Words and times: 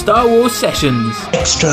Star 0.00 0.26
Wars 0.26 0.54
Sessions. 0.54 1.14
Extra. 1.34 1.68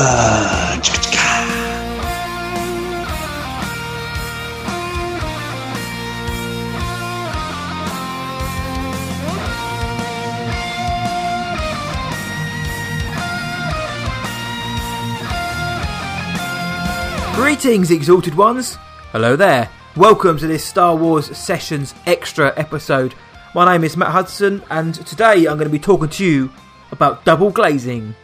Greetings, 17.34 17.90
exalted 17.90 18.34
ones. 18.34 18.76
Hello 19.10 19.36
there. 19.36 19.70
Welcome 19.96 20.36
to 20.36 20.46
this 20.46 20.62
Star 20.62 20.94
Wars 20.94 21.34
Sessions 21.34 21.94
Extra 22.06 22.52
episode. 22.58 23.14
My 23.54 23.72
name 23.72 23.84
is 23.84 23.96
Matt 23.96 24.12
Hudson, 24.12 24.62
and 24.68 24.94
today 25.06 25.46
I'm 25.46 25.56
going 25.56 25.60
to 25.60 25.70
be 25.70 25.78
talking 25.78 26.10
to 26.10 26.24
you 26.26 26.52
about 26.90 27.24
double 27.24 27.50
glazing. 27.50 28.14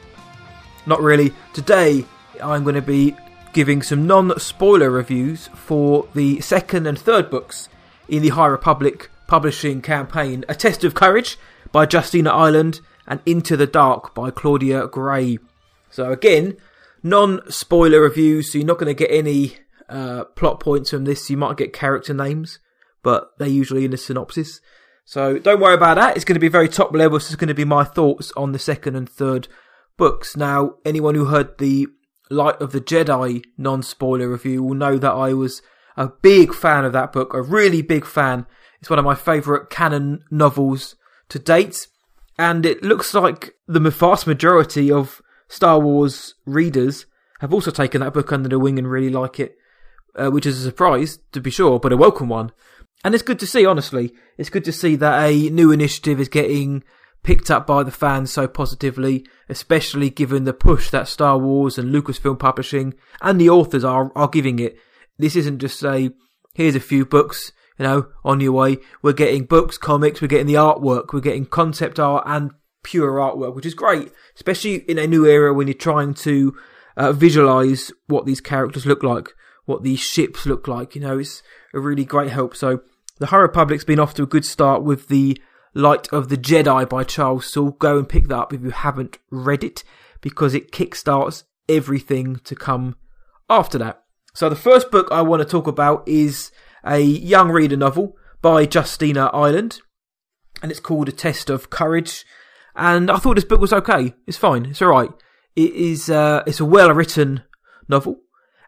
Not 0.86 1.00
really. 1.00 1.32
Today 1.52 2.04
I'm 2.42 2.62
going 2.62 2.74
to 2.74 2.82
be 2.82 3.16
giving 3.52 3.82
some 3.82 4.06
non 4.06 4.38
spoiler 4.38 4.90
reviews 4.90 5.48
for 5.48 6.08
the 6.14 6.40
second 6.40 6.86
and 6.86 6.98
third 6.98 7.30
books 7.30 7.68
in 8.08 8.22
the 8.22 8.30
High 8.30 8.46
Republic 8.46 9.10
publishing 9.26 9.80
campaign 9.80 10.44
A 10.48 10.54
Test 10.54 10.84
of 10.84 10.94
Courage 10.94 11.38
by 11.72 11.86
Justina 11.90 12.30
Ireland 12.30 12.80
and 13.06 13.20
Into 13.24 13.56
the 13.56 13.66
Dark 13.66 14.14
by 14.14 14.30
Claudia 14.30 14.86
Gray. 14.88 15.38
So, 15.90 16.12
again, 16.12 16.56
non 17.02 17.40
spoiler 17.50 18.00
reviews, 18.00 18.52
so 18.52 18.58
you're 18.58 18.66
not 18.66 18.78
going 18.78 18.94
to 18.94 18.98
get 18.98 19.14
any 19.14 19.56
uh, 19.88 20.24
plot 20.24 20.60
points 20.60 20.90
from 20.90 21.04
this. 21.04 21.30
You 21.30 21.36
might 21.36 21.56
get 21.56 21.72
character 21.72 22.12
names, 22.12 22.58
but 23.02 23.30
they're 23.38 23.48
usually 23.48 23.84
in 23.84 23.92
the 23.92 23.96
synopsis. 23.96 24.60
So 25.04 25.38
don't 25.38 25.60
worry 25.60 25.74
about 25.74 25.96
that. 25.96 26.16
It's 26.16 26.24
going 26.24 26.34
to 26.34 26.40
be 26.40 26.48
very 26.48 26.68
top 26.68 26.92
level. 26.92 27.18
This 27.18 27.30
is 27.30 27.36
going 27.36 27.48
to 27.48 27.54
be 27.54 27.64
my 27.64 27.84
thoughts 27.84 28.32
on 28.36 28.52
the 28.52 28.58
second 28.58 28.96
and 28.96 29.08
third 29.08 29.48
books. 29.96 30.36
Now, 30.36 30.76
anyone 30.84 31.14
who 31.14 31.26
heard 31.26 31.58
the 31.58 31.88
Light 32.30 32.60
of 32.60 32.72
the 32.72 32.80
Jedi 32.80 33.44
non 33.58 33.82
spoiler 33.82 34.30
review 34.30 34.62
will 34.62 34.74
know 34.74 34.96
that 34.96 35.12
I 35.12 35.34
was 35.34 35.60
a 35.96 36.08
big 36.08 36.54
fan 36.54 36.84
of 36.84 36.92
that 36.94 37.12
book, 37.12 37.34
a 37.34 37.42
really 37.42 37.82
big 37.82 38.06
fan. 38.06 38.46
It's 38.80 38.90
one 38.90 38.98
of 38.98 39.04
my 39.04 39.14
favourite 39.14 39.70
canon 39.70 40.24
novels 40.30 40.96
to 41.28 41.38
date. 41.38 41.86
And 42.38 42.66
it 42.66 42.82
looks 42.82 43.14
like 43.14 43.54
the 43.68 43.78
vast 43.78 44.26
majority 44.26 44.90
of 44.90 45.22
Star 45.48 45.78
Wars 45.78 46.34
readers 46.46 47.06
have 47.40 47.52
also 47.52 47.70
taken 47.70 48.00
that 48.00 48.14
book 48.14 48.32
under 48.32 48.48
the 48.48 48.58
wing 48.58 48.78
and 48.78 48.90
really 48.90 49.10
like 49.10 49.38
it, 49.38 49.56
uh, 50.16 50.30
which 50.30 50.46
is 50.46 50.60
a 50.60 50.64
surprise, 50.64 51.18
to 51.32 51.40
be 51.40 51.50
sure, 51.50 51.78
but 51.78 51.92
a 51.92 51.96
welcome 51.96 52.28
one. 52.28 52.52
And 53.04 53.14
it's 53.14 53.22
good 53.22 53.38
to 53.40 53.46
see, 53.46 53.66
honestly. 53.66 54.14
It's 54.38 54.50
good 54.50 54.64
to 54.64 54.72
see 54.72 54.96
that 54.96 55.30
a 55.30 55.50
new 55.50 55.70
initiative 55.70 56.18
is 56.18 56.28
getting 56.28 56.82
picked 57.22 57.50
up 57.50 57.66
by 57.66 57.82
the 57.82 57.90
fans 57.90 58.32
so 58.32 58.48
positively, 58.48 59.26
especially 59.48 60.10
given 60.10 60.44
the 60.44 60.52
push 60.52 60.90
that 60.90 61.08
Star 61.08 61.38
Wars 61.38 61.78
and 61.78 61.94
Lucasfilm 61.94 62.38
Publishing 62.38 62.94
and 63.20 63.40
the 63.40 63.50
authors 63.50 63.84
are, 63.84 64.10
are 64.16 64.28
giving 64.28 64.58
it. 64.58 64.76
This 65.18 65.36
isn't 65.36 65.58
just 65.58 65.82
a, 65.84 66.12
here's 66.54 66.74
a 66.74 66.80
few 66.80 67.04
books, 67.04 67.52
you 67.78 67.84
know, 67.84 68.08
on 68.24 68.40
your 68.40 68.52
way. 68.52 68.78
We're 69.02 69.12
getting 69.12 69.44
books, 69.44 69.78
comics, 69.78 70.20
we're 70.20 70.28
getting 70.28 70.46
the 70.46 70.54
artwork, 70.54 71.12
we're 71.12 71.20
getting 71.20 71.46
concept 71.46 72.00
art 72.00 72.24
and 72.26 72.52
pure 72.82 73.12
artwork, 73.12 73.54
which 73.54 73.66
is 73.66 73.74
great, 73.74 74.12
especially 74.36 74.76
in 74.76 74.98
a 74.98 75.06
new 75.06 75.26
era 75.26 75.52
when 75.52 75.66
you're 75.66 75.74
trying 75.74 76.14
to 76.14 76.54
uh, 76.96 77.12
visualize 77.12 77.90
what 78.06 78.26
these 78.26 78.40
characters 78.40 78.86
look 78.86 79.02
like, 79.02 79.28
what 79.64 79.82
these 79.82 80.00
ships 80.00 80.46
look 80.46 80.68
like. 80.68 80.94
You 80.94 81.00
know, 81.00 81.18
it's 81.18 81.42
a 81.72 81.80
really 81.80 82.04
great 82.04 82.30
help. 82.30 82.54
So 82.54 82.82
the 83.18 83.26
High 83.26 83.38
Republic's 83.38 83.84
been 83.84 84.00
off 84.00 84.14
to 84.14 84.24
a 84.24 84.26
good 84.26 84.44
start 84.44 84.82
with 84.82 85.08
the 85.08 85.40
Light 85.72 86.12
of 86.12 86.28
the 86.28 86.36
Jedi 86.36 86.88
by 86.88 87.04
Charles 87.04 87.50
Soule. 87.50 87.72
Go 87.72 87.98
and 87.98 88.08
pick 88.08 88.28
that 88.28 88.36
up 88.36 88.52
if 88.52 88.62
you 88.62 88.70
haven't 88.70 89.18
read 89.30 89.64
it, 89.64 89.84
because 90.20 90.54
it 90.54 90.72
kickstarts 90.72 91.44
everything 91.68 92.36
to 92.44 92.54
come 92.54 92.96
after 93.48 93.78
that. 93.78 94.02
So 94.34 94.48
the 94.48 94.56
first 94.56 94.90
book 94.90 95.08
I 95.10 95.22
want 95.22 95.42
to 95.42 95.48
talk 95.48 95.66
about 95.66 96.06
is 96.08 96.50
a 96.84 97.00
young 97.00 97.50
reader 97.50 97.76
novel 97.76 98.16
by 98.42 98.68
Justina 98.72 99.26
Ireland, 99.26 99.80
and 100.62 100.70
it's 100.70 100.80
called 100.80 101.08
A 101.08 101.12
Test 101.12 101.50
of 101.50 101.70
Courage. 101.70 102.24
And 102.76 103.10
I 103.10 103.18
thought 103.18 103.36
this 103.36 103.44
book 103.44 103.60
was 103.60 103.72
okay. 103.72 104.14
It's 104.26 104.36
fine. 104.36 104.66
It's 104.66 104.82
all 104.82 104.88
right. 104.88 105.10
It 105.54 105.72
is. 105.72 106.10
Uh, 106.10 106.42
it's 106.46 106.58
a 106.58 106.64
well 106.64 106.92
written 106.92 107.44
novel, 107.88 108.20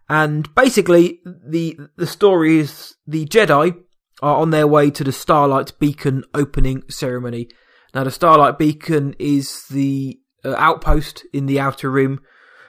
and 0.08 0.52
basically 0.54 1.20
the 1.24 1.76
the 1.96 2.06
story 2.06 2.58
is 2.58 2.94
the 3.06 3.26
Jedi 3.26 3.76
are 4.22 4.36
on 4.36 4.50
their 4.50 4.66
way 4.66 4.90
to 4.90 5.04
the 5.04 5.12
Starlight 5.12 5.78
Beacon 5.78 6.24
opening 6.34 6.82
ceremony. 6.88 7.48
Now, 7.94 8.04
the 8.04 8.10
Starlight 8.10 8.58
Beacon 8.58 9.14
is 9.18 9.64
the 9.70 10.18
uh, 10.44 10.54
outpost 10.56 11.24
in 11.32 11.46
the 11.46 11.60
Outer 11.60 11.90
Rim 11.90 12.20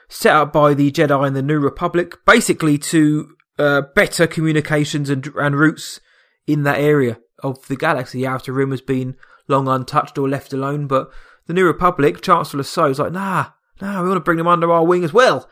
set 0.09 0.35
up 0.35 0.53
by 0.53 0.74
the 0.74 0.91
Jedi 0.91 1.25
and 1.25 1.35
the 1.35 1.41
New 1.41 1.59
Republic, 1.59 2.16
basically 2.25 2.78
to 2.78 3.35
uh, 3.59 3.81
better 3.96 4.28
communications 4.28 5.09
and, 5.09 5.25
and 5.35 5.56
routes 5.58 6.00
in 6.46 6.63
that 6.63 6.80
area 6.80 7.19
of 7.44 7.68
the 7.68 7.75
galaxy. 7.75 8.19
The 8.19 8.28
Outer 8.28 8.53
Rim 8.53 8.72
has 8.72 8.81
been 8.81 9.16
long 9.47 9.68
untouched 9.68 10.18
or 10.18 10.29
left 10.29 10.53
alone, 10.53 10.88
but 10.88 11.09
the 11.46 11.53
New 11.53 11.66
Republic, 11.66 12.22
Chancellor 12.22 12.64
Soh, 12.64 12.90
is 12.90 13.00
like, 13.00 13.12
nah, 13.12 13.47
nah, 13.81 14.02
we 14.02 14.09
want 14.09 14.18
to 14.18 14.24
bring 14.24 14.38
them 14.38 14.47
under 14.47 14.72
our 14.72 14.85
wing 14.85 15.03
as 15.03 15.14
well. 15.14 15.50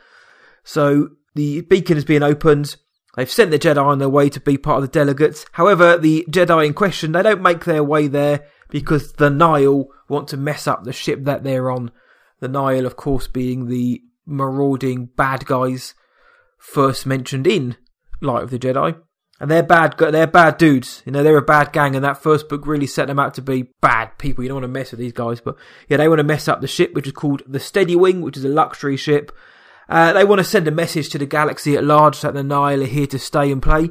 So 0.64 1.10
the 1.36 1.62
beacon 1.62 1.98
is 1.98 2.06
being 2.06 2.24
opened. 2.24 2.76
They've 3.16 3.31
sent 3.31 3.52
the 3.52 3.59
Jedi 3.59 3.84
on 3.84 4.00
their 4.00 4.09
way 4.09 4.30
to 4.30 4.40
be 4.40 4.58
part 4.58 4.78
of 4.78 4.81
the 4.84 5.00
delegates. 5.00 5.46
However, 5.53 5.98
the 5.98 6.26
Jedi 6.30 6.68
in 6.68 6.74
question, 6.74 7.14
they 7.14 7.24
don't 7.24 7.42
make 7.42 7.66
their 7.66 7.84
way 7.84 8.08
there 8.08 8.48
because 8.70 9.14
the 9.14 9.30
Nihil 9.30 9.88
want 10.09 10.28
to 10.30 10.38
mess 10.38 10.68
up 10.68 10.84
the 10.84 10.94
ship 10.94 11.24
that 11.24 11.44
they're 11.44 11.72
on. 11.72 11.92
The 12.42 12.48
Nihil, 12.48 12.86
of 12.86 12.98
course, 12.98 13.28
being 13.28 13.68
the 13.68 14.02
marauding 14.26 15.06
bad 15.06 15.46
guys 15.46 15.94
first 16.58 17.06
mentioned 17.06 17.48
in 17.48 17.78
Light 18.22 18.44
of 18.44 18.50
the 18.50 18.59
Jedi. 18.59 18.98
And 19.40 19.52
they're 19.52 19.64
bad, 19.64 19.96
they're 19.97 20.28
bad 20.28 20.58
dudes. 20.58 21.03
You 21.06 21.12
know, 21.12 21.22
they're 21.22 21.38
a 21.38 21.42
bad 21.42 21.74
gang, 21.74 21.96
and 21.96 22.06
that 22.06 22.22
first 22.22 22.47
book 22.47 22.66
really 22.66 22.88
set 22.88 23.08
them 23.08 23.20
out 23.20 23.34
to 23.34 23.42
be 23.42 23.70
bad 23.82 24.18
people. 24.18 24.44
You 24.44 24.50
don't 24.50 24.62
want 24.62 24.64
to 24.64 24.80
mess 24.80 24.92
with 24.92 25.00
these 25.00 25.14
guys, 25.14 25.42
but 25.42 25.58
yeah, 25.90 25.97
they 25.97 26.08
want 26.08 26.20
to 26.20 26.24
mess 26.24 26.47
up 26.47 26.62
the 26.62 26.68
ship, 26.68 26.94
which 26.94 27.08
is 27.08 27.14
called 27.14 27.44
the 27.46 27.59
Steady 27.59 27.97
Wing, 27.97 28.22
which 28.22 28.38
is 28.38 28.46
a 28.46 28.50
luxury 28.50 28.96
ship. 28.96 29.34
Uh, 29.88 30.13
they 30.13 30.23
want 30.23 30.40
to 30.40 30.44
send 30.44 30.68
a 30.68 30.72
message 30.72 31.09
to 31.09 31.18
the 31.18 31.25
galaxy 31.25 31.75
at 31.75 31.84
large 31.84 32.22
that 32.22 32.34
the 32.34 32.44
Nihil 32.44 32.84
are 32.84 32.88
here 32.88 33.07
to 33.07 33.19
stay 33.19 33.51
and 33.51 33.62
play. 33.62 33.90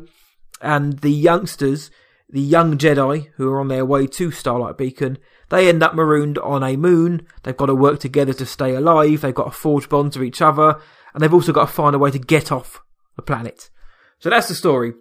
And 0.60 0.98
the 1.00 1.10
youngsters, 1.10 1.90
the 2.28 2.40
young 2.40 2.78
Jedi 2.78 3.28
who 3.36 3.50
are 3.50 3.60
on 3.60 3.68
their 3.68 3.84
way 3.84 4.06
to 4.08 4.30
Starlight 4.30 4.76
Beacon, 4.78 5.18
they 5.50 5.68
end 5.68 5.82
up 5.82 5.94
marooned 5.94 6.38
on 6.38 6.62
a 6.62 6.76
moon. 6.76 7.26
They've 7.42 7.56
got 7.56 7.66
to 7.66 7.74
work 7.74 8.00
together 8.00 8.32
to 8.32 8.46
stay 8.46 8.74
alive. 8.74 9.20
They've 9.20 9.34
got 9.34 9.44
to 9.44 9.50
forge 9.50 9.88
bonds 9.88 10.18
with 10.18 10.26
each 10.26 10.42
other. 10.42 10.80
And 11.12 11.22
they've 11.22 11.34
also 11.34 11.52
got 11.52 11.66
to 11.66 11.72
find 11.72 11.94
a 11.94 11.98
way 11.98 12.10
to 12.10 12.18
get 12.18 12.50
off 12.50 12.82
the 13.16 13.22
planet. 13.22 13.70
So 14.18 14.30
that's 14.30 14.48
the 14.48 14.54
story. 14.54 14.94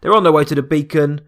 They're 0.00 0.14
on 0.14 0.22
their 0.22 0.32
way 0.32 0.44
to 0.44 0.54
the 0.54 0.62
beacon 0.62 1.22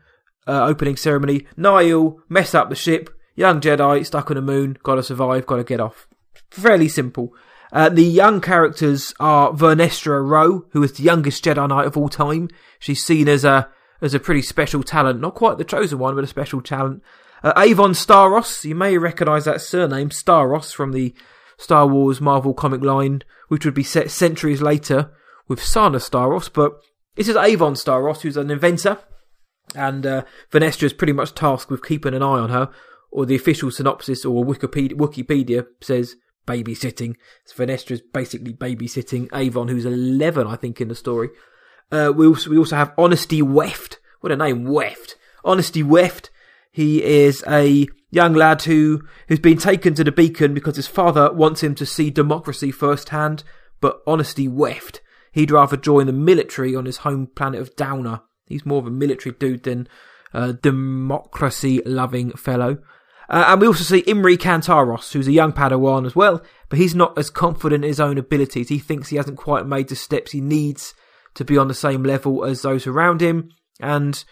uh, 0.46 0.64
opening 0.66 0.96
ceremony. 0.96 1.46
Nihil 1.56 2.20
mess 2.28 2.54
up 2.54 2.68
the 2.68 2.76
ship. 2.76 3.10
Young 3.36 3.60
Jedi 3.60 4.04
stuck 4.04 4.30
on 4.30 4.34
the 4.34 4.42
moon. 4.42 4.76
Got 4.82 4.96
to 4.96 5.02
survive. 5.02 5.46
Got 5.46 5.56
to 5.56 5.64
get 5.64 5.80
off. 5.80 6.08
Fairly 6.50 6.88
simple. 6.88 7.32
Uh, 7.72 7.88
the 7.88 8.02
young 8.02 8.40
characters 8.40 9.12
are 9.20 9.52
Vernestra 9.52 10.26
Rowe, 10.26 10.66
who 10.70 10.82
is 10.82 10.92
the 10.92 11.02
youngest 11.02 11.44
Jedi 11.44 11.68
Knight 11.68 11.86
of 11.86 11.96
all 11.96 12.08
time. 12.08 12.48
She's 12.78 13.04
seen 13.04 13.28
as 13.28 13.44
a 13.44 13.68
as 14.00 14.14
a 14.14 14.20
pretty 14.20 14.42
special 14.42 14.82
talent, 14.82 15.20
not 15.20 15.34
quite 15.34 15.58
the 15.58 15.64
chosen 15.64 15.98
one, 15.98 16.14
but 16.14 16.24
a 16.24 16.28
special 16.28 16.60
talent. 16.60 17.02
Uh, 17.42 17.52
Avon 17.56 17.92
Starros, 17.92 18.64
you 18.64 18.74
may 18.74 18.96
recognise 18.96 19.44
that 19.44 19.60
surname, 19.60 20.10
Starros, 20.10 20.72
from 20.72 20.92
the 20.92 21.14
Star 21.56 21.86
Wars 21.86 22.20
Marvel 22.20 22.54
comic 22.54 22.80
line, 22.80 23.22
which 23.48 23.64
would 23.64 23.74
be 23.74 23.82
set 23.82 24.10
centuries 24.10 24.62
later 24.62 25.10
with 25.48 25.62
Sana 25.62 25.98
Starros, 25.98 26.48
but 26.52 26.80
this 27.16 27.28
is 27.28 27.36
Avon 27.36 27.74
Starros, 27.74 28.20
who's 28.20 28.36
an 28.36 28.50
inventor, 28.50 28.98
and 29.74 30.06
uh, 30.06 30.22
is 30.52 30.92
pretty 30.92 31.12
much 31.12 31.34
tasked 31.34 31.70
with 31.70 31.84
keeping 31.84 32.14
an 32.14 32.22
eye 32.22 32.38
on 32.38 32.50
her, 32.50 32.70
or 33.10 33.26
the 33.26 33.34
official 33.34 33.70
synopsis 33.70 34.24
or 34.24 34.44
Wikipedia, 34.44 34.92
Wikipedia 34.92 35.66
says 35.80 36.14
babysitting. 36.48 37.16
Is 37.44 38.02
basically 38.12 38.54
babysitting 38.54 39.28
Avon, 39.32 39.68
who's 39.68 39.84
11, 39.84 40.46
I 40.46 40.56
think, 40.56 40.80
in 40.80 40.88
the 40.88 40.94
story. 40.94 41.28
Uh, 41.92 42.12
we 42.14 42.26
also, 42.26 42.50
we 42.50 42.58
also 42.58 42.76
have 42.76 42.94
Honesty 42.98 43.42
Weft. 43.42 44.00
What 44.20 44.32
a 44.32 44.36
name, 44.36 44.64
Weft. 44.64 45.16
Honesty 45.44 45.82
Weft. 45.82 46.30
He 46.72 47.02
is 47.02 47.44
a 47.48 47.86
young 48.10 48.34
lad 48.34 48.62
who, 48.62 49.02
who's 49.28 49.38
been 49.38 49.58
taken 49.58 49.94
to 49.94 50.04
the 50.04 50.12
beacon 50.12 50.54
because 50.54 50.76
his 50.76 50.86
father 50.86 51.32
wants 51.32 51.62
him 51.62 51.74
to 51.76 51.86
see 51.86 52.10
democracy 52.10 52.70
firsthand, 52.70 53.44
but 53.80 54.00
Honesty 54.06 54.48
Weft. 54.48 55.00
He'd 55.32 55.50
rather 55.50 55.76
join 55.76 56.06
the 56.06 56.12
military 56.12 56.74
on 56.74 56.86
his 56.86 56.98
home 56.98 57.28
planet 57.34 57.60
of 57.60 57.76
Downa. 57.76 58.22
He's 58.46 58.66
more 58.66 58.78
of 58.78 58.86
a 58.86 58.90
military 58.90 59.34
dude 59.38 59.64
than 59.64 59.88
a 60.32 60.52
democracy 60.52 61.82
loving 61.84 62.32
fellow. 62.32 62.78
Uh, 63.28 63.44
and 63.48 63.60
we 63.60 63.66
also 63.66 63.84
see 63.84 63.98
Imri 64.00 64.36
Kantaros, 64.36 65.12
who's 65.12 65.28
a 65.28 65.32
young 65.32 65.52
Padawan 65.52 66.06
as 66.06 66.16
well, 66.16 66.42
but 66.68 66.78
he's 66.78 66.94
not 66.94 67.18
as 67.18 67.30
confident 67.30 67.84
in 67.84 67.88
his 67.88 68.00
own 68.00 68.16
abilities. 68.16 68.68
He 68.70 68.78
thinks 68.78 69.08
he 69.08 69.16
hasn't 69.16 69.36
quite 69.36 69.66
made 69.66 69.88
the 69.88 69.96
steps 69.96 70.32
he 70.32 70.40
needs 70.40 70.94
to 71.34 71.44
be 71.44 71.58
on 71.58 71.68
the 71.68 71.74
same 71.74 72.02
level 72.02 72.44
as 72.44 72.62
those 72.62 72.86
around 72.86 73.20
him. 73.20 73.50
And, 73.80 74.24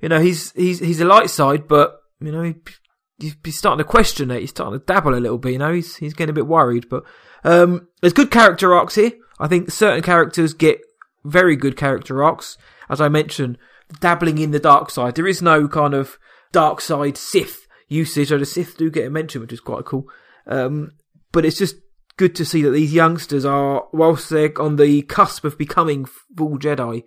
you 0.00 0.08
know, 0.08 0.20
he's, 0.20 0.52
he's, 0.52 0.80
he's 0.80 1.00
a 1.00 1.04
light 1.04 1.30
side, 1.30 1.68
but, 1.68 1.96
you 2.20 2.32
know, 2.32 2.42
he, 2.42 3.34
he's 3.44 3.56
starting 3.56 3.78
to 3.78 3.84
question 3.84 4.30
it. 4.30 4.40
He's 4.40 4.50
starting 4.50 4.80
to 4.80 4.84
dabble 4.84 5.14
a 5.14 5.20
little 5.20 5.38
bit, 5.38 5.52
you 5.52 5.58
know, 5.58 5.72
he's, 5.72 5.96
he's 5.96 6.14
getting 6.14 6.30
a 6.30 6.34
bit 6.34 6.46
worried. 6.46 6.88
But, 6.88 7.04
Um, 7.44 7.88
there's 8.00 8.12
good 8.12 8.30
character 8.30 8.74
arcs 8.74 8.96
here. 8.96 9.12
I 9.38 9.48
think 9.48 9.70
certain 9.70 10.02
characters 10.02 10.52
get 10.52 10.80
very 11.24 11.56
good 11.56 11.76
character 11.76 12.22
arcs. 12.22 12.58
As 12.88 13.00
I 13.00 13.08
mentioned, 13.08 13.56
dabbling 14.00 14.38
in 14.38 14.50
the 14.50 14.58
dark 14.58 14.90
side. 14.90 15.14
There 15.14 15.26
is 15.26 15.40
no 15.40 15.68
kind 15.68 15.94
of 15.94 16.18
dark 16.52 16.80
side 16.80 17.16
Sith 17.16 17.66
usage, 17.90 18.32
or 18.32 18.38
the 18.38 18.46
Sith 18.46 18.78
do 18.78 18.90
get 18.90 19.06
a 19.06 19.10
mention, 19.10 19.42
which 19.42 19.52
is 19.52 19.60
quite 19.60 19.84
cool. 19.84 20.08
Um, 20.46 20.92
but 21.32 21.44
it's 21.44 21.58
just 21.58 21.76
good 22.16 22.34
to 22.36 22.44
see 22.44 22.62
that 22.62 22.70
these 22.70 22.94
youngsters 22.94 23.44
are, 23.44 23.86
whilst 23.92 24.30
they're 24.30 24.58
on 24.60 24.76
the 24.76 25.02
cusp 25.02 25.44
of 25.44 25.58
becoming 25.58 26.06
full 26.36 26.58
Jedi, 26.58 27.02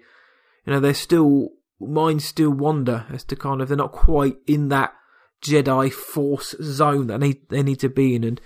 you 0.65 0.74
know, 0.74 0.80
they're 0.80 0.94
still, 0.94 1.50
minds 1.80 2.25
still 2.25 2.51
wander 2.51 3.06
as 3.09 3.24
to 3.25 3.35
kind 3.35 3.62
of, 3.62 3.69
they're 3.69 3.77
not 3.77 3.91
quite 3.91 4.35
in 4.45 4.69
that 4.69 4.94
Jedi 5.44 5.91
Force 5.91 6.56
zone 6.62 7.07
that 7.07 7.19
they, 7.19 7.33
they 7.50 7.63
need 7.63 7.79
to 7.79 7.89
be 7.89 8.15
in. 8.15 8.24
And 8.24 8.41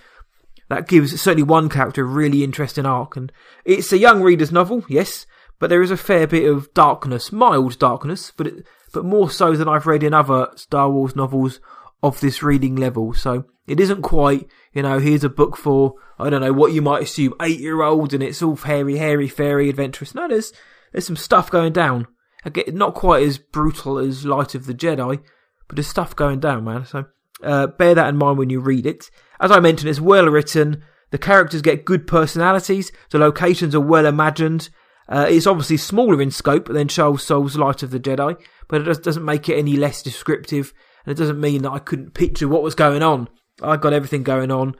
that 0.69 0.87
gives 0.87 1.19
certainly 1.19 1.43
one 1.43 1.69
character 1.69 2.03
a 2.03 2.07
really 2.07 2.43
interesting 2.43 2.85
arc. 2.85 3.15
And 3.15 3.31
it's 3.65 3.91
a 3.91 3.97
young 3.97 4.21
reader's 4.21 4.51
novel, 4.51 4.83
yes, 4.87 5.25
but 5.59 5.69
there 5.69 5.81
is 5.81 5.91
a 5.91 5.97
fair 5.97 6.27
bit 6.27 6.49
of 6.49 6.73
darkness, 6.73 7.31
mild 7.31 7.79
darkness, 7.79 8.31
but 8.35 8.47
it, 8.47 8.67
but 8.93 9.05
more 9.05 9.29
so 9.29 9.53
than 9.55 9.67
I've 9.67 9.85
read 9.85 10.03
in 10.03 10.13
other 10.13 10.47
Star 10.55 10.89
Wars 10.89 11.15
novels 11.15 11.59
of 12.03 12.19
this 12.19 12.43
reading 12.43 12.75
level. 12.75 13.13
So 13.13 13.45
it 13.65 13.79
isn't 13.79 14.01
quite, 14.01 14.47
you 14.73 14.83
know, 14.83 14.99
here's 14.99 15.23
a 15.23 15.29
book 15.29 15.57
for, 15.57 15.95
I 16.19 16.29
don't 16.29 16.41
know, 16.41 16.53
what 16.53 16.73
you 16.73 16.81
might 16.81 17.03
assume, 17.03 17.33
eight 17.41 17.59
year 17.59 17.81
olds 17.81 18.13
and 18.13 18.23
it's 18.23 18.41
all 18.41 18.55
hairy, 18.55 18.97
hairy, 18.97 19.27
fairy, 19.27 19.69
adventurous. 19.69 20.15
No, 20.15 20.27
there's, 20.27 20.53
there's 20.91 21.07
some 21.07 21.15
stuff 21.15 21.51
going 21.51 21.73
down. 21.73 22.07
Again, 22.45 22.65
not 22.73 22.93
quite 22.93 23.23
as 23.23 23.37
brutal 23.37 23.97
as 23.97 24.25
Light 24.25 24.55
of 24.55 24.67
the 24.67 24.73
Jedi, 24.73 25.21
but 25.67 25.75
there's 25.75 25.87
stuff 25.87 26.15
going 26.15 26.39
down, 26.39 26.63
man. 26.63 26.85
So, 26.85 27.05
uh, 27.43 27.67
bear 27.67 27.93
that 27.95 28.07
in 28.07 28.17
mind 28.17 28.37
when 28.37 28.49
you 28.49 28.59
read 28.59 28.85
it. 28.85 29.09
As 29.39 29.51
I 29.51 29.59
mentioned, 29.59 29.89
it's 29.89 29.99
well 29.99 30.25
written. 30.27 30.83
The 31.11 31.17
characters 31.17 31.61
get 31.61 31.85
good 31.85 32.07
personalities. 32.07 32.91
The 33.11 33.19
locations 33.19 33.75
are 33.75 33.81
well 33.81 34.05
imagined. 34.05 34.69
Uh, 35.09 35.25
it's 35.29 35.47
obviously 35.47 35.77
smaller 35.77 36.21
in 36.21 36.31
scope 36.31 36.67
than 36.67 36.87
Charles 36.87 37.23
Soule's 37.23 37.55
Light 37.55 37.81
of 37.81 37.91
the 37.91 37.99
Jedi, 37.99 38.41
but 38.67 38.87
it 38.87 39.03
doesn't 39.03 39.23
make 39.23 39.47
it 39.47 39.57
any 39.57 39.77
less 39.77 40.03
descriptive, 40.03 40.73
and 41.07 41.17
it 41.17 41.17
doesn't 41.17 41.39
mean 41.39 41.61
that 41.61 41.71
I 41.71 41.79
couldn't 41.79 42.13
picture 42.13 42.49
what 42.49 42.61
was 42.61 42.75
going 42.75 43.01
on. 43.01 43.29
I 43.63 43.77
got 43.77 43.93
everything 43.93 44.23
going 44.23 44.51
on, 44.51 44.75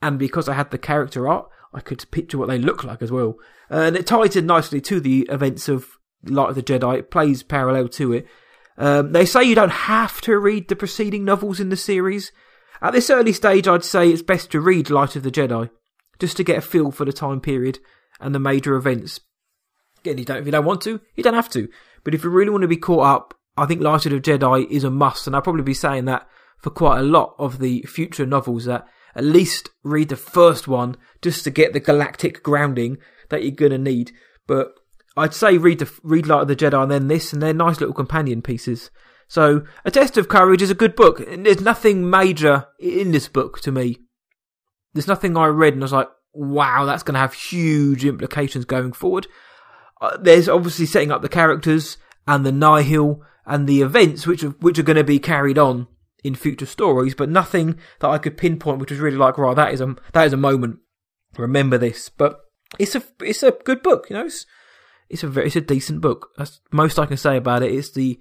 and 0.00 0.18
because 0.18 0.48
I 0.48 0.54
had 0.54 0.70
the 0.70 0.78
character 0.78 1.28
art, 1.28 1.50
I 1.74 1.80
could 1.80 2.10
picture 2.10 2.38
what 2.38 2.48
they 2.48 2.56
look 2.56 2.82
like 2.82 3.02
as 3.02 3.12
well. 3.12 3.36
And 3.68 3.94
it 3.94 4.06
ties 4.06 4.34
in 4.34 4.46
nicely 4.46 4.80
to 4.80 4.98
the 4.98 5.28
events 5.30 5.68
of 5.68 5.86
Light 6.24 6.48
of 6.48 6.54
the 6.54 6.62
Jedi. 6.62 6.98
It 6.98 7.10
plays 7.10 7.42
parallel 7.42 7.88
to 7.90 8.14
it. 8.14 8.26
Um, 8.78 9.12
they 9.12 9.26
say 9.26 9.44
you 9.44 9.54
don't 9.54 9.70
have 9.70 10.20
to 10.22 10.38
read 10.38 10.68
the 10.68 10.76
preceding 10.76 11.24
novels 11.24 11.60
in 11.60 11.68
the 11.68 11.76
series. 11.76 12.32
At 12.80 12.94
this 12.94 13.10
early 13.10 13.34
stage, 13.34 13.68
I'd 13.68 13.84
say 13.84 14.08
it's 14.08 14.22
best 14.22 14.50
to 14.52 14.60
read 14.60 14.88
Light 14.88 15.14
of 15.14 15.22
the 15.22 15.30
Jedi, 15.30 15.68
just 16.18 16.38
to 16.38 16.44
get 16.44 16.58
a 16.58 16.62
feel 16.62 16.90
for 16.90 17.04
the 17.04 17.12
time 17.12 17.40
period 17.40 17.80
and 18.18 18.34
the 18.34 18.40
major 18.40 18.76
events 18.76 19.20
Again, 20.06 20.18
you 20.18 20.24
don't, 20.24 20.38
if 20.38 20.46
you 20.46 20.52
don't 20.52 20.64
want 20.64 20.82
to, 20.82 21.00
you 21.16 21.24
don't 21.24 21.34
have 21.34 21.50
to. 21.50 21.68
But 22.04 22.14
if 22.14 22.22
you 22.22 22.30
really 22.30 22.50
want 22.50 22.62
to 22.62 22.68
be 22.68 22.76
caught 22.76 23.04
up, 23.04 23.34
I 23.56 23.66
think 23.66 23.80
Light 23.80 24.06
of 24.06 24.12
Jedi 24.12 24.68
is 24.70 24.84
a 24.84 24.90
must, 24.90 25.26
and 25.26 25.34
I'll 25.34 25.42
probably 25.42 25.62
be 25.62 25.74
saying 25.74 26.04
that 26.06 26.28
for 26.58 26.70
quite 26.70 26.98
a 26.98 27.02
lot 27.02 27.34
of 27.38 27.58
the 27.58 27.82
future 27.82 28.26
novels 28.26 28.64
that 28.66 28.86
at 29.14 29.24
least 29.24 29.70
read 29.82 30.10
the 30.10 30.16
first 30.16 30.68
one 30.68 30.96
just 31.22 31.44
to 31.44 31.50
get 31.50 31.72
the 31.72 31.80
galactic 31.80 32.42
grounding 32.42 32.98
that 33.30 33.42
you're 33.42 33.52
gonna 33.52 33.78
need. 33.78 34.12
But 34.46 34.74
I'd 35.16 35.34
say 35.34 35.56
read 35.56 35.78
the 35.78 35.90
read 36.02 36.26
Light 36.26 36.42
of 36.42 36.48
the 36.48 36.56
Jedi 36.56 36.82
and 36.82 36.90
then 36.90 37.08
this, 37.08 37.32
and 37.32 37.42
they're 37.42 37.54
nice 37.54 37.80
little 37.80 37.94
companion 37.94 38.42
pieces. 38.42 38.90
So, 39.28 39.64
A 39.84 39.90
Test 39.90 40.16
of 40.16 40.28
Courage 40.28 40.62
is 40.62 40.70
a 40.70 40.74
good 40.74 40.94
book. 40.94 41.20
And 41.20 41.46
there's 41.46 41.60
nothing 41.60 42.08
major 42.08 42.66
in 42.78 43.10
this 43.10 43.28
book 43.28 43.60
to 43.60 43.72
me. 43.72 43.98
There's 44.94 45.08
nothing 45.08 45.36
I 45.36 45.46
read 45.46 45.74
and 45.74 45.82
I 45.82 45.86
was 45.86 45.92
like, 45.92 46.08
wow, 46.32 46.84
that's 46.84 47.02
to 47.02 47.18
have 47.18 47.34
huge 47.34 48.04
implications 48.04 48.64
going 48.64 48.92
forward. 48.92 49.26
Uh, 50.00 50.16
there's 50.18 50.48
obviously 50.48 50.86
setting 50.86 51.10
up 51.10 51.22
the 51.22 51.28
characters 51.28 51.96
and 52.26 52.44
the 52.44 52.52
nihil 52.52 53.22
and 53.46 53.66
the 53.66 53.80
events 53.80 54.26
which 54.26 54.42
are, 54.42 54.50
which 54.50 54.78
are 54.78 54.82
going 54.82 54.96
to 54.96 55.04
be 55.04 55.18
carried 55.18 55.58
on 55.58 55.86
in 56.24 56.34
future 56.34 56.66
stories, 56.66 57.14
but 57.14 57.28
nothing 57.28 57.78
that 58.00 58.08
I 58.08 58.18
could 58.18 58.36
pinpoint 58.36 58.78
which 58.78 58.90
was 58.90 58.98
really 58.98 59.16
like, 59.16 59.38
right, 59.38 59.54
that 59.54 59.72
is 59.72 59.80
a 59.80 59.96
that 60.12 60.26
is 60.26 60.32
a 60.32 60.38
moment. 60.38 60.80
Remember 61.36 61.78
this, 61.78 62.08
but 62.08 62.40
it's 62.78 62.94
a 62.94 63.02
it's 63.20 63.42
a 63.42 63.52
good 63.52 63.82
book, 63.82 64.10
you 64.10 64.16
know. 64.16 64.26
It's 64.26 64.46
it's 65.08 65.22
a 65.22 65.28
very, 65.28 65.46
it's 65.46 65.56
a 65.56 65.60
decent 65.60 66.00
book. 66.00 66.30
That's 66.36 66.60
most 66.72 66.98
I 66.98 67.06
can 67.06 67.16
say 67.16 67.36
about 67.36 67.62
it. 67.62 67.72
It's 67.72 67.92
the 67.92 68.18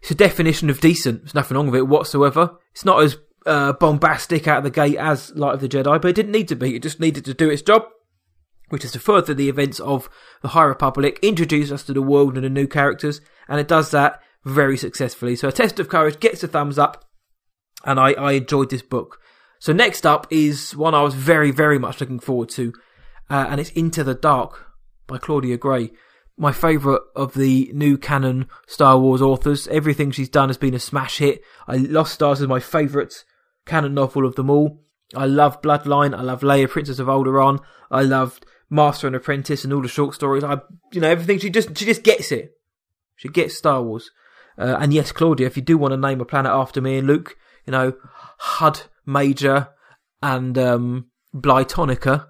it's 0.00 0.10
a 0.10 0.14
definition 0.14 0.70
of 0.70 0.80
decent. 0.80 1.22
There's 1.22 1.34
nothing 1.34 1.56
wrong 1.56 1.66
with 1.66 1.78
it 1.78 1.88
whatsoever. 1.88 2.56
It's 2.72 2.84
not 2.84 3.02
as 3.02 3.16
uh, 3.44 3.74
bombastic 3.74 4.48
out 4.48 4.58
of 4.58 4.64
the 4.64 4.70
gate 4.70 4.96
as 4.96 5.34
Light 5.34 5.54
of 5.54 5.60
the 5.60 5.68
Jedi, 5.68 6.00
but 6.00 6.08
it 6.08 6.16
didn't 6.16 6.32
need 6.32 6.48
to 6.48 6.56
be. 6.56 6.76
It 6.76 6.82
just 6.82 7.00
needed 7.00 7.24
to 7.26 7.34
do 7.34 7.50
its 7.50 7.62
job 7.62 7.84
which 8.68 8.84
is 8.84 8.92
to 8.92 8.98
further 8.98 9.34
the 9.34 9.48
events 9.48 9.78
of 9.80 10.08
the 10.42 10.48
High 10.48 10.64
Republic, 10.64 11.18
introduce 11.22 11.70
us 11.70 11.84
to 11.84 11.92
the 11.92 12.02
world 12.02 12.34
and 12.34 12.44
the 12.44 12.50
new 12.50 12.66
characters, 12.66 13.20
and 13.48 13.60
it 13.60 13.68
does 13.68 13.90
that 13.90 14.20
very 14.46 14.78
successfully. 14.78 15.36
So, 15.36 15.48
A 15.48 15.52
Test 15.52 15.78
of 15.78 15.88
Courage 15.88 16.20
gets 16.20 16.42
a 16.42 16.48
thumbs 16.48 16.78
up, 16.78 17.04
and 17.84 18.00
I, 18.00 18.12
I 18.12 18.32
enjoyed 18.32 18.70
this 18.70 18.82
book. 18.82 19.18
So, 19.58 19.72
next 19.72 20.06
up 20.06 20.26
is 20.30 20.74
one 20.74 20.94
I 20.94 21.02
was 21.02 21.14
very, 21.14 21.50
very 21.50 21.78
much 21.78 22.00
looking 22.00 22.20
forward 22.20 22.48
to, 22.50 22.72
uh, 23.28 23.46
and 23.50 23.60
it's 23.60 23.70
Into 23.70 24.04
the 24.04 24.14
Dark 24.14 24.66
by 25.06 25.18
Claudia 25.18 25.56
Gray. 25.56 25.90
My 26.38 26.52
favourite 26.52 27.00
of 27.16 27.34
the 27.34 27.70
new 27.72 27.96
canon 27.96 28.46
Star 28.66 28.98
Wars 28.98 29.22
authors. 29.22 29.66
Everything 29.68 30.10
she's 30.10 30.28
done 30.28 30.50
has 30.50 30.58
been 30.58 30.74
a 30.74 30.78
smash 30.78 31.18
hit. 31.18 31.42
I 31.66 31.76
Lost 31.76 32.12
Stars 32.12 32.42
is 32.42 32.46
my 32.46 32.60
favourite 32.60 33.24
canon 33.64 33.94
novel 33.94 34.26
of 34.26 34.34
them 34.34 34.50
all. 34.50 34.82
I 35.14 35.24
love 35.24 35.62
Bloodline. 35.62 36.14
I 36.14 36.20
love 36.20 36.42
Leia, 36.42 36.68
Princess 36.68 36.98
of 36.98 37.06
Alderaan. 37.06 37.60
I 37.90 38.02
loved 38.02 38.44
Master 38.68 39.06
and 39.06 39.16
Apprentice 39.16 39.64
and 39.64 39.72
all 39.72 39.80
the 39.80 39.88
short 39.88 40.14
stories. 40.14 40.44
I, 40.44 40.58
you 40.92 41.00
know, 41.00 41.08
everything. 41.08 41.38
She 41.38 41.48
just, 41.48 41.76
she 41.78 41.86
just 41.86 42.02
gets 42.02 42.30
it. 42.30 42.52
She 43.16 43.28
gets 43.28 43.56
Star 43.56 43.82
Wars. 43.82 44.10
Uh, 44.58 44.76
and 44.80 44.92
yes, 44.92 45.12
Claudia, 45.12 45.46
if 45.46 45.56
you 45.56 45.62
do 45.62 45.76
want 45.76 45.92
to 45.92 45.96
name 45.96 46.20
a 46.20 46.24
planet 46.24 46.52
after 46.52 46.80
me 46.80 46.98
and 46.98 47.06
Luke, 47.06 47.36
you 47.66 47.70
know, 47.70 47.94
Hud 48.38 48.82
Major 49.04 49.68
and 50.22 50.56
um, 50.56 51.06
Blytonica, 51.34 52.28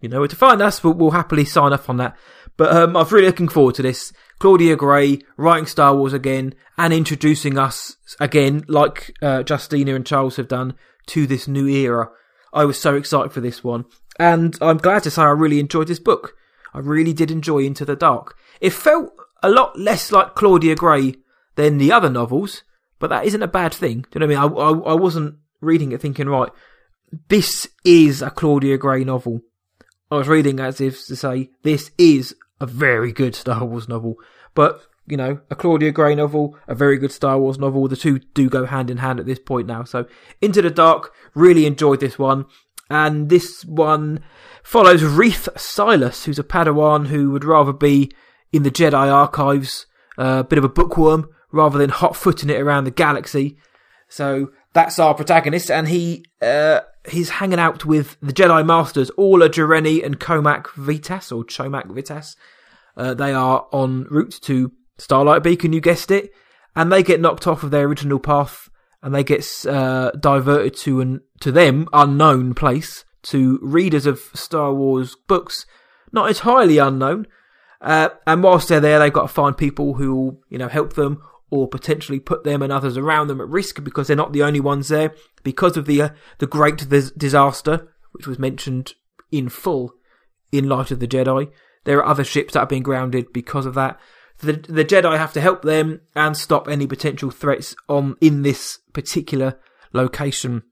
you 0.00 0.08
know 0.08 0.20
where 0.20 0.28
to 0.28 0.36
find 0.36 0.62
us. 0.62 0.84
We'll, 0.84 0.94
we'll 0.94 1.10
happily 1.10 1.44
sign 1.44 1.72
off 1.72 1.88
on 1.88 1.96
that. 1.96 2.16
But 2.56 2.74
um, 2.74 2.96
I'm 2.96 3.06
really 3.08 3.26
looking 3.26 3.48
forward 3.48 3.74
to 3.76 3.82
this. 3.82 4.12
Claudia 4.38 4.76
Gray 4.76 5.20
writing 5.36 5.66
Star 5.66 5.94
Wars 5.96 6.12
again 6.12 6.54
and 6.76 6.92
introducing 6.92 7.58
us 7.58 7.96
again, 8.20 8.64
like 8.68 9.12
uh, 9.22 9.42
Justina 9.48 9.94
and 9.94 10.06
Charles 10.06 10.36
have 10.36 10.48
done, 10.48 10.74
to 11.06 11.26
this 11.26 11.48
new 11.48 11.66
era. 11.66 12.10
I 12.52 12.64
was 12.64 12.78
so 12.78 12.94
excited 12.94 13.32
for 13.32 13.40
this 13.40 13.64
one. 13.64 13.84
And 14.18 14.56
I'm 14.60 14.78
glad 14.78 15.04
to 15.04 15.10
say 15.10 15.22
I 15.22 15.30
really 15.30 15.60
enjoyed 15.60 15.88
this 15.88 16.00
book. 16.00 16.34
I 16.74 16.80
really 16.80 17.12
did 17.12 17.30
enjoy 17.30 17.60
Into 17.60 17.84
the 17.84 17.96
Dark. 17.96 18.36
It 18.60 18.72
felt 18.72 19.12
a 19.42 19.48
lot 19.48 19.78
less 19.78 20.10
like 20.10 20.34
Claudia 20.34 20.74
Gray 20.74 21.14
than 21.58 21.78
the 21.78 21.90
other 21.90 22.08
novels, 22.08 22.62
but 23.00 23.10
that 23.10 23.26
isn't 23.26 23.42
a 23.42 23.48
bad 23.48 23.74
thing. 23.74 24.02
Do 24.02 24.08
you 24.14 24.20
know 24.20 24.26
what 24.28 24.36
I 24.36 24.48
mean? 24.48 24.56
I, 24.56 24.90
I, 24.90 24.92
I 24.92 24.94
wasn't 24.94 25.38
reading 25.60 25.90
it 25.90 26.00
thinking, 26.00 26.28
right, 26.28 26.50
this 27.28 27.68
is 27.84 28.22
a 28.22 28.30
Claudia 28.30 28.78
Gray 28.78 29.02
novel. 29.02 29.40
I 30.08 30.14
was 30.18 30.28
reading 30.28 30.60
as 30.60 30.80
if 30.80 31.04
to 31.06 31.16
say, 31.16 31.50
this 31.64 31.90
is 31.98 32.36
a 32.60 32.66
very 32.66 33.10
good 33.12 33.34
Star 33.34 33.64
Wars 33.64 33.88
novel. 33.88 34.14
But, 34.54 34.82
you 35.08 35.16
know, 35.16 35.40
a 35.50 35.56
Claudia 35.56 35.90
Gray 35.90 36.14
novel, 36.14 36.56
a 36.68 36.76
very 36.76 36.96
good 36.96 37.10
Star 37.10 37.40
Wars 37.40 37.58
novel, 37.58 37.88
the 37.88 37.96
two 37.96 38.20
do 38.20 38.48
go 38.48 38.64
hand 38.64 38.88
in 38.88 38.98
hand 38.98 39.18
at 39.18 39.26
this 39.26 39.40
point 39.40 39.66
now. 39.66 39.82
So, 39.82 40.06
Into 40.40 40.62
the 40.62 40.70
Dark, 40.70 41.12
really 41.34 41.66
enjoyed 41.66 41.98
this 41.98 42.20
one. 42.20 42.44
And 42.88 43.30
this 43.30 43.64
one 43.64 44.20
follows 44.62 45.02
Reath 45.02 45.48
Silas, 45.58 46.24
who's 46.24 46.38
a 46.38 46.44
Padawan 46.44 47.08
who 47.08 47.32
would 47.32 47.44
rather 47.44 47.72
be 47.72 48.12
in 48.52 48.62
the 48.62 48.70
Jedi 48.70 49.12
archives, 49.12 49.86
a 50.16 50.22
uh, 50.22 50.42
bit 50.44 50.58
of 50.58 50.64
a 50.64 50.68
bookworm, 50.68 51.28
rather 51.52 51.78
than 51.78 51.90
hot 51.90 52.16
footing 52.16 52.50
it 52.50 52.60
around 52.60 52.84
the 52.84 52.90
galaxy. 52.90 53.56
So 54.08 54.52
that's 54.72 54.98
our 54.98 55.14
protagonist, 55.14 55.70
and 55.70 55.88
he 55.88 56.24
uh, 56.40 56.80
he's 57.08 57.30
hanging 57.30 57.58
out 57.58 57.84
with 57.84 58.16
the 58.20 58.32
Jedi 58.32 58.64
Masters, 58.64 59.10
Orla 59.16 59.48
Jareni 59.48 60.04
and 60.04 60.20
Cohmac 60.20 60.72
Vitus, 60.74 61.32
or 61.32 61.44
Chomak 61.44 61.86
Vitus. 61.86 62.36
Uh, 62.96 63.14
they 63.14 63.32
are 63.32 63.66
en 63.72 64.06
route 64.10 64.38
to 64.42 64.72
Starlight 64.98 65.42
Beacon, 65.42 65.72
you 65.72 65.80
guessed 65.80 66.10
it, 66.10 66.32
and 66.74 66.90
they 66.90 67.02
get 67.02 67.20
knocked 67.20 67.46
off 67.46 67.62
of 67.62 67.70
their 67.70 67.86
original 67.86 68.18
path 68.18 68.68
and 69.02 69.14
they 69.14 69.24
get 69.24 69.46
uh, 69.66 70.10
diverted 70.12 70.76
to 70.76 71.00
an 71.00 71.20
to 71.40 71.52
them 71.52 71.88
unknown 71.92 72.54
place 72.54 73.04
to 73.22 73.58
readers 73.62 74.06
of 74.06 74.20
Star 74.34 74.72
Wars 74.72 75.16
books, 75.26 75.66
not 76.12 76.28
entirely 76.28 76.78
unknown. 76.78 77.26
Uh, 77.80 78.08
and 78.26 78.42
whilst 78.42 78.68
they're 78.68 78.80
there, 78.80 78.98
they've 78.98 79.12
got 79.12 79.22
to 79.22 79.28
find 79.28 79.56
people 79.56 79.94
who 79.94 80.14
will, 80.14 80.40
you 80.48 80.58
know, 80.58 80.68
help 80.68 80.94
them 80.94 81.22
or 81.50 81.68
potentially 81.68 82.20
put 82.20 82.44
them 82.44 82.62
and 82.62 82.72
others 82.72 82.96
around 82.96 83.28
them 83.28 83.40
at 83.40 83.48
risk 83.48 83.82
because 83.82 84.06
they're 84.06 84.16
not 84.16 84.32
the 84.32 84.42
only 84.42 84.60
ones 84.60 84.88
there 84.88 85.14
because 85.42 85.76
of 85.76 85.86
the 85.86 86.02
uh, 86.02 86.08
the 86.38 86.46
great 86.46 86.88
disaster 87.16 87.88
which 88.12 88.26
was 88.26 88.38
mentioned 88.38 88.94
in 89.30 89.48
full 89.48 89.92
in 90.52 90.68
Light 90.68 90.90
of 90.90 91.00
the 91.00 91.08
Jedi. 91.08 91.50
There 91.84 91.98
are 91.98 92.06
other 92.06 92.24
ships 92.24 92.54
that 92.54 92.60
have 92.60 92.68
been 92.68 92.82
grounded 92.82 93.32
because 93.32 93.66
of 93.66 93.74
that 93.74 93.98
the 94.40 94.52
the 94.52 94.84
Jedi 94.84 95.16
have 95.16 95.32
to 95.32 95.40
help 95.40 95.62
them 95.62 96.00
and 96.14 96.36
stop 96.36 96.68
any 96.68 96.86
potential 96.86 97.30
threats 97.30 97.74
on 97.88 98.16
in 98.20 98.42
this 98.42 98.78
particular 98.92 99.58
location. 99.92 100.62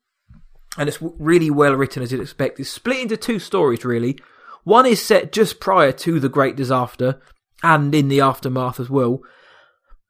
and 0.78 0.88
it's 0.88 0.98
really 1.00 1.50
well 1.50 1.74
written 1.74 2.02
as 2.02 2.12
you'd 2.12 2.20
expect. 2.20 2.60
It's 2.60 2.68
split 2.68 3.00
into 3.00 3.16
two 3.16 3.38
stories, 3.38 3.84
really. 3.84 4.18
One 4.64 4.84
is 4.84 5.00
set 5.00 5.32
just 5.32 5.58
prior 5.58 5.92
to 5.92 6.20
the 6.20 6.28
Great 6.28 6.54
Disaster 6.56 7.20
and 7.62 7.94
in 7.94 8.08
the 8.08 8.20
aftermath 8.20 8.78
as 8.78 8.90
well. 8.90 9.20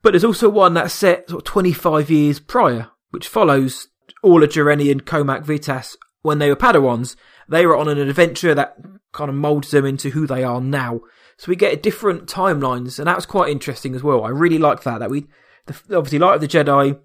But 0.06 0.12
there's 0.12 0.22
also 0.22 0.48
one 0.48 0.74
that's 0.74 0.94
set 0.94 1.28
sort 1.28 1.40
of 1.40 1.44
25 1.46 2.12
years 2.12 2.38
prior, 2.38 2.92
which 3.10 3.26
follows 3.26 3.88
Orla 4.22 4.46
Jareni 4.46 4.88
and 4.88 5.04
Cohmac 5.04 5.42
Vitus 5.42 5.96
when 6.22 6.38
they 6.38 6.48
were 6.48 6.54
Padawans. 6.54 7.16
They 7.48 7.66
were 7.66 7.76
on 7.76 7.88
an 7.88 7.98
adventure 7.98 8.54
that 8.54 8.76
kind 9.10 9.28
of 9.28 9.34
molds 9.34 9.72
them 9.72 9.84
into 9.84 10.10
who 10.10 10.24
they 10.24 10.44
are 10.44 10.60
now. 10.60 11.00
So 11.38 11.48
we 11.48 11.56
get 11.56 11.82
different 11.82 12.28
timelines, 12.28 13.00
and 13.00 13.08
that 13.08 13.16
was 13.16 13.26
quite 13.26 13.50
interesting 13.50 13.96
as 13.96 14.04
well. 14.04 14.22
I 14.22 14.28
really 14.28 14.58
like 14.58 14.84
that. 14.84 14.98
That 14.98 15.10
we, 15.10 15.26
the, 15.66 15.74
obviously, 15.96 16.20
Light 16.20 16.36
of 16.36 16.40
the 16.40 16.46
Jedi 16.46 17.00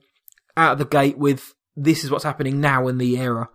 out 0.56 0.74
of 0.74 0.78
the 0.78 0.86
gate 0.86 1.18
with 1.18 1.56
this 1.76 2.04
is 2.04 2.12
what's 2.12 2.24
happening 2.24 2.62
now 2.62 2.88
in 2.88 3.00
the 3.00 3.18
era. 3.18 3.50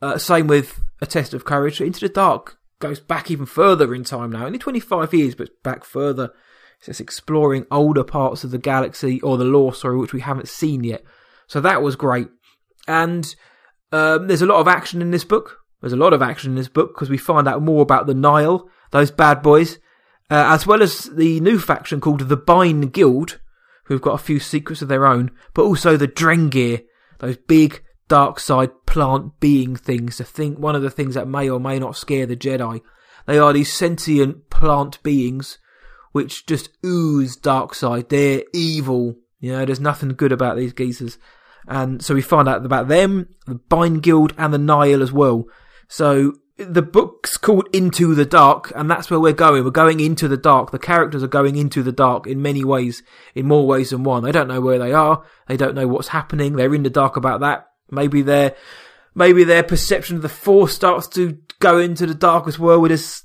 Uh, 0.00 0.16
same 0.16 0.46
with 0.46 0.80
A 1.00 1.06
Test 1.06 1.34
of 1.34 1.44
Courage. 1.44 1.80
Into 1.80 1.98
the 1.98 2.08
Dark 2.08 2.60
goes 2.78 3.00
back 3.00 3.32
even 3.32 3.46
further 3.46 3.92
in 3.92 4.04
time 4.04 4.30
now. 4.30 4.46
Only 4.46 4.60
25 4.60 5.12
years, 5.12 5.34
but 5.34 5.60
back 5.64 5.82
further. 5.82 6.30
It's 6.78 6.86
just 6.86 7.00
exploring 7.00 7.66
older 7.70 8.04
parts 8.04 8.44
of 8.44 8.50
the 8.50 8.58
galaxy 8.58 9.20
or 9.20 9.36
the 9.36 9.44
lore, 9.44 9.74
sorry, 9.74 9.96
which 9.96 10.12
we 10.12 10.20
haven't 10.20 10.48
seen 10.48 10.84
yet. 10.84 11.02
So 11.46 11.60
that 11.60 11.82
was 11.82 11.96
great. 11.96 12.28
And 12.86 13.34
um, 13.92 14.28
there's 14.28 14.42
a 14.42 14.46
lot 14.46 14.60
of 14.60 14.68
action 14.68 15.00
in 15.00 15.10
this 15.10 15.24
book. 15.24 15.58
There's 15.80 15.92
a 15.92 15.96
lot 15.96 16.12
of 16.12 16.22
action 16.22 16.50
in 16.50 16.56
this 16.56 16.68
book 16.68 16.94
because 16.94 17.10
we 17.10 17.18
find 17.18 17.46
out 17.46 17.62
more 17.62 17.82
about 17.82 18.06
the 18.06 18.14
Nihil, 18.14 18.68
those 18.90 19.10
bad 19.10 19.42
boys, 19.42 19.78
uh, 20.30 20.50
as 20.52 20.66
well 20.66 20.82
as 20.82 21.04
the 21.04 21.40
new 21.40 21.58
faction 21.58 22.00
called 22.00 22.20
the 22.20 22.36
Byne 22.36 22.90
Guild, 22.92 23.38
who've 23.84 24.02
got 24.02 24.14
a 24.14 24.22
few 24.22 24.40
secrets 24.40 24.82
of 24.82 24.88
their 24.88 25.06
own, 25.06 25.30
but 25.54 25.62
also 25.62 25.96
the 25.96 26.08
Drengir, 26.08 26.84
those 27.18 27.36
big 27.36 27.82
dark 28.08 28.40
side 28.40 28.70
plant 28.86 29.38
being 29.40 29.76
things. 29.76 30.16
To 30.16 30.24
think 30.24 30.58
one 30.58 30.74
of 30.74 30.82
the 30.82 30.90
things 30.90 31.14
that 31.14 31.28
may 31.28 31.48
or 31.48 31.60
may 31.60 31.78
not 31.78 31.96
scare 31.96 32.26
the 32.26 32.36
Jedi. 32.36 32.80
They 33.26 33.38
are 33.38 33.52
these 33.52 33.72
sentient 33.72 34.50
plant 34.50 35.02
beings 35.02 35.58
which 36.16 36.46
just 36.46 36.70
ooze 36.84 37.36
dark 37.36 37.74
side. 37.74 38.08
They're 38.08 38.42
evil. 38.54 39.16
You 39.38 39.52
know, 39.52 39.64
there's 39.66 39.78
nothing 39.78 40.08
good 40.08 40.32
about 40.32 40.56
these 40.56 40.72
geezers. 40.72 41.18
And 41.68 42.02
so 42.02 42.14
we 42.14 42.22
find 42.22 42.48
out 42.48 42.64
about 42.64 42.88
them, 42.88 43.28
the 43.46 43.56
Byne 43.56 44.00
Guild, 44.00 44.32
and 44.38 44.54
the 44.54 44.58
Nihil 44.58 45.02
as 45.02 45.12
well. 45.12 45.44
So 45.88 46.32
the 46.56 46.80
book's 46.80 47.36
called 47.36 47.68
Into 47.72 48.14
the 48.14 48.24
Dark, 48.24 48.72
and 48.74 48.90
that's 48.90 49.10
where 49.10 49.20
we're 49.20 49.34
going. 49.34 49.62
We're 49.62 49.70
going 49.70 50.00
into 50.00 50.26
the 50.26 50.38
dark. 50.38 50.70
The 50.70 50.78
characters 50.78 51.22
are 51.22 51.28
going 51.28 51.56
into 51.56 51.82
the 51.82 51.92
dark 51.92 52.26
in 52.26 52.40
many 52.40 52.64
ways, 52.64 53.02
in 53.34 53.46
more 53.46 53.66
ways 53.66 53.90
than 53.90 54.04
one. 54.04 54.24
They 54.24 54.32
don't 54.32 54.48
know 54.48 54.62
where 54.62 54.78
they 54.78 54.92
are. 54.92 55.22
They 55.48 55.58
don't 55.58 55.74
know 55.74 55.86
what's 55.86 56.08
happening. 56.08 56.56
They're 56.56 56.74
in 56.74 56.82
the 56.82 56.90
dark 56.90 57.16
about 57.16 57.40
that. 57.40 57.66
Maybe 57.90 58.22
their, 58.22 58.56
maybe 59.14 59.44
their 59.44 59.62
perception 59.62 60.16
of 60.16 60.22
the 60.22 60.30
Force 60.30 60.74
starts 60.74 61.08
to 61.08 61.38
go 61.60 61.78
into 61.78 62.06
the 62.06 62.14
dark 62.14 62.48
as 62.48 62.58
well. 62.58 62.80
With 62.80 62.90
this, 62.90 63.24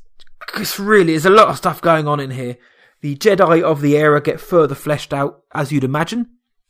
it's 0.58 0.78
really, 0.78 1.14
there's 1.14 1.26
a 1.26 1.30
lot 1.30 1.48
of 1.48 1.58
stuff 1.58 1.82
going 1.82 2.08
on 2.10 2.20
in 2.20 2.32
here. 2.32 2.58
The 3.02 3.16
Jedi 3.16 3.64
of 3.64 3.82
the 3.82 3.98
era 3.98 4.22
get 4.22 4.40
further 4.40 4.76
fleshed 4.76 5.14
out, 5.14 5.44
as 5.54 5.72
you'd 5.72 5.84
imagine. 5.84 6.28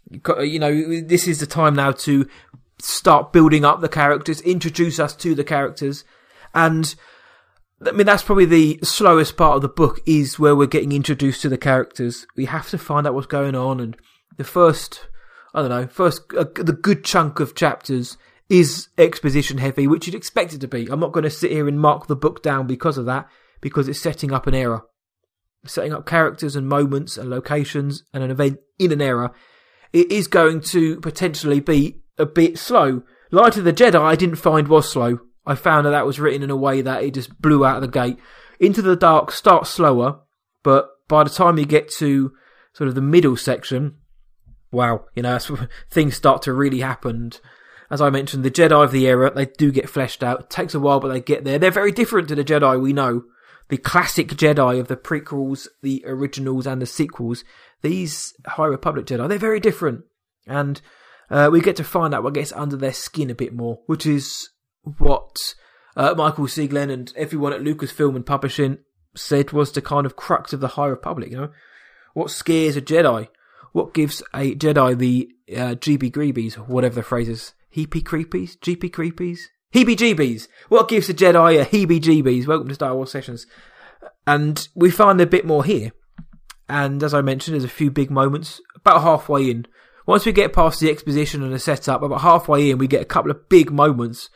You 0.09 0.59
know, 0.59 1.01
this 1.01 1.27
is 1.27 1.39
the 1.39 1.45
time 1.45 1.75
now 1.75 1.91
to 1.91 2.27
start 2.79 3.31
building 3.31 3.63
up 3.63 3.81
the 3.81 3.89
characters, 3.89 4.41
introduce 4.41 5.00
us 5.00 5.15
to 5.17 5.35
the 5.35 5.43
characters, 5.43 6.03
and 6.53 6.95
I 7.85 7.91
mean 7.91 8.05
that's 8.05 8.23
probably 8.23 8.45
the 8.45 8.79
slowest 8.83 9.38
part 9.38 9.55
of 9.55 9.61
the 9.61 9.69
book 9.69 10.00
is 10.05 10.39
where 10.39 10.55
we're 10.55 10.67
getting 10.67 10.91
introduced 10.91 11.41
to 11.43 11.50
the 11.50 11.57
characters. 11.57 12.25
We 12.35 12.45
have 12.45 12.69
to 12.69 12.77
find 12.77 13.05
out 13.05 13.13
what's 13.13 13.27
going 13.27 13.55
on, 13.55 13.79
and 13.79 13.95
the 14.38 14.43
first, 14.43 15.07
I 15.53 15.61
don't 15.61 15.69
know, 15.69 15.88
first 15.88 16.23
uh, 16.38 16.45
the 16.55 16.73
good 16.73 17.03
chunk 17.03 17.39
of 17.39 17.55
chapters 17.55 18.17
is 18.50 18.89
exposition 18.97 19.59
heavy, 19.59 19.88
which 19.88 20.07
you'd 20.07 20.15
expect 20.15 20.53
it 20.53 20.61
to 20.61 20.67
be. 20.67 20.88
I'm 20.89 21.00
not 21.00 21.13
going 21.13 21.23
to 21.23 21.29
sit 21.29 21.51
here 21.51 21.67
and 21.67 21.79
mark 21.79 22.07
the 22.07 22.15
book 22.15 22.43
down 22.43 22.67
because 22.67 22.97
of 22.97 23.05
that, 23.05 23.29
because 23.61 23.88
it's 23.88 24.01
setting 24.01 24.33
up 24.33 24.47
an 24.47 24.53
era, 24.53 24.83
setting 25.65 25.94
up 25.94 26.06
characters 26.06 26.56
and 26.56 26.68
moments 26.68 27.18
and 27.18 27.30
locations 27.30 28.03
and 28.13 28.24
an 28.24 28.32
event 28.32 28.60
in 28.80 28.91
an 28.91 29.01
era. 29.01 29.32
It 29.94 30.12
is 30.12 30.27
going 30.27 30.62
to 30.62 31.00
potentially 31.01 31.60
be 31.60 32.01
a 32.18 32.25
bit 32.25 32.58
slow. 32.58 33.03
Light 33.32 33.58
of 33.58 33.63
the 33.63 33.74
Jedi, 33.74 34.00
I 34.01 34.15
didn't 34.15 34.36
find 34.36 34.68
was 34.68 34.91
slow. 34.91 35.20
I 35.46 35.56
found 35.56 35.86
that 35.86 35.91
that 35.91 36.06
was 36.06 36.20
written 36.20 36.44
in 36.44 36.50
a 36.50 36.56
way 36.56 36.82
that 36.82 37.03
it 37.03 37.13
just 37.13 37.41
blew 37.41 37.65
out 37.65 37.77
of 37.77 37.82
the 37.82 37.88
gate. 37.88 38.18
Into 38.60 38.82
the 38.82 38.96
Dark 38.96 39.32
starts 39.32 39.70
slower, 39.70 40.20
but 40.63 40.89
by 41.08 41.24
the 41.24 41.30
time 41.30 41.58
you 41.58 41.65
get 41.65 41.89
to 41.94 42.32
sort 42.74 42.88
of 42.88 42.96
the 42.96 43.01
middle 43.01 43.36
section, 43.36 43.96
wow, 44.72 45.06
you 45.15 45.24
know, 45.24 45.39
things 45.89 46.15
start 46.15 46.44
to 46.44 46.53
really 46.53 46.80
happen. 46.80 47.32
As 47.89 48.01
I 48.01 48.10
mentioned, 48.10 48.44
the 48.44 48.51
Jedi 48.51 48.84
of 48.84 48.91
the 48.91 49.08
era, 49.08 49.32
they 49.34 49.46
do 49.46 49.72
get 49.72 49.89
fleshed 49.89 50.24
out. 50.24 50.41
It 50.41 50.50
takes 50.50 50.74
a 50.74 50.80
while, 50.80 51.00
but 51.00 51.10
they 51.10 51.20
get 51.20 51.44
there. 51.44 51.60
They're 51.60 51.72
very 51.72 51.91
different 51.91 52.30
to 52.30 52.36
the 52.36 52.44
Jedi 52.44 52.80
we 52.80 52.94
know. 52.94 53.24
The 53.71 53.77
classic 53.77 54.27
Jedi 54.27 54.81
of 54.81 54.89
the 54.89 54.97
prequels, 54.97 55.65
the 55.81 56.03
originals, 56.05 56.67
and 56.67 56.81
the 56.81 56.85
sequels. 56.85 57.45
These 57.81 58.33
High 58.45 58.65
Republic 58.65 59.05
Jedi, 59.05 59.29
they're 59.29 59.37
very 59.37 59.61
different. 59.61 60.03
And 60.45 60.81
uh, 61.29 61.47
we 61.49 61.61
get 61.61 61.77
to 61.77 61.85
find 61.85 62.13
out 62.13 62.21
what 62.21 62.33
gets 62.33 62.51
under 62.51 62.75
their 62.75 62.91
skin 62.91 63.29
a 63.29 63.33
bit 63.33 63.53
more, 63.53 63.79
which 63.85 64.05
is 64.05 64.49
what 64.97 65.55
uh, 65.95 66.13
Michael 66.17 66.47
Siglain 66.47 66.91
and 66.91 67.13
everyone 67.15 67.53
at 67.53 67.61
Lucasfilm 67.61 68.13
and 68.13 68.25
Publishing 68.25 68.79
said 69.15 69.53
was 69.53 69.71
the 69.71 69.81
kind 69.81 70.05
of 70.05 70.17
crux 70.17 70.51
of 70.51 70.59
the 70.59 70.67
High 70.67 70.87
Republic. 70.87 71.31
You 71.31 71.37
know, 71.37 71.51
what 72.13 72.29
scares 72.29 72.75
a 72.75 72.81
Jedi? 72.81 73.29
What 73.71 73.93
gives 73.93 74.21
a 74.33 74.53
Jedi 74.53 74.97
the 74.97 75.29
uh, 75.55 75.75
GB 75.75 76.11
Greebies, 76.11 76.55
whatever 76.55 76.95
the 76.95 77.03
phrase 77.03 77.29
is? 77.29 77.53
Heepy 77.69 78.01
creepies? 78.01 78.57
GP 78.57 78.91
creepies? 78.91 79.39
Heebie 79.73 79.95
jeebies! 79.95 80.47
What 80.69 80.89
gives 80.89 81.07
the 81.07 81.13
Jedi 81.13 81.61
a 81.61 81.65
heebie 81.65 82.01
jeebies? 82.01 82.47
Welcome 82.47 82.67
to 82.67 82.75
Star 82.75 82.95
Wars 82.95 83.11
Sessions. 83.11 83.47
And 84.27 84.67
we 84.75 84.91
find 84.91 85.19
a 85.21 85.25
bit 85.25 85.45
more 85.45 85.63
here. 85.63 85.91
And 86.67 87.01
as 87.03 87.13
I 87.13 87.21
mentioned, 87.21 87.55
there's 87.55 87.63
a 87.63 87.69
few 87.69 87.91
big 87.91 88.11
moments 88.11 88.61
about 88.75 89.01
halfway 89.01 89.49
in 89.49 89.67
once 90.05 90.25
we 90.25 90.31
get 90.31 90.53
past 90.53 90.79
the 90.79 90.89
exposition 90.89 91.43
and 91.43 91.53
the 91.53 91.59
setup, 91.59 92.01
about 92.01 92.21
halfway 92.21 92.69
in, 92.69 92.77
we 92.77 92.87
get 92.87 93.01
a 93.01 93.05
couple 93.05 93.31
of 93.31 93.49
big 93.49 93.71
moments. 93.71 94.29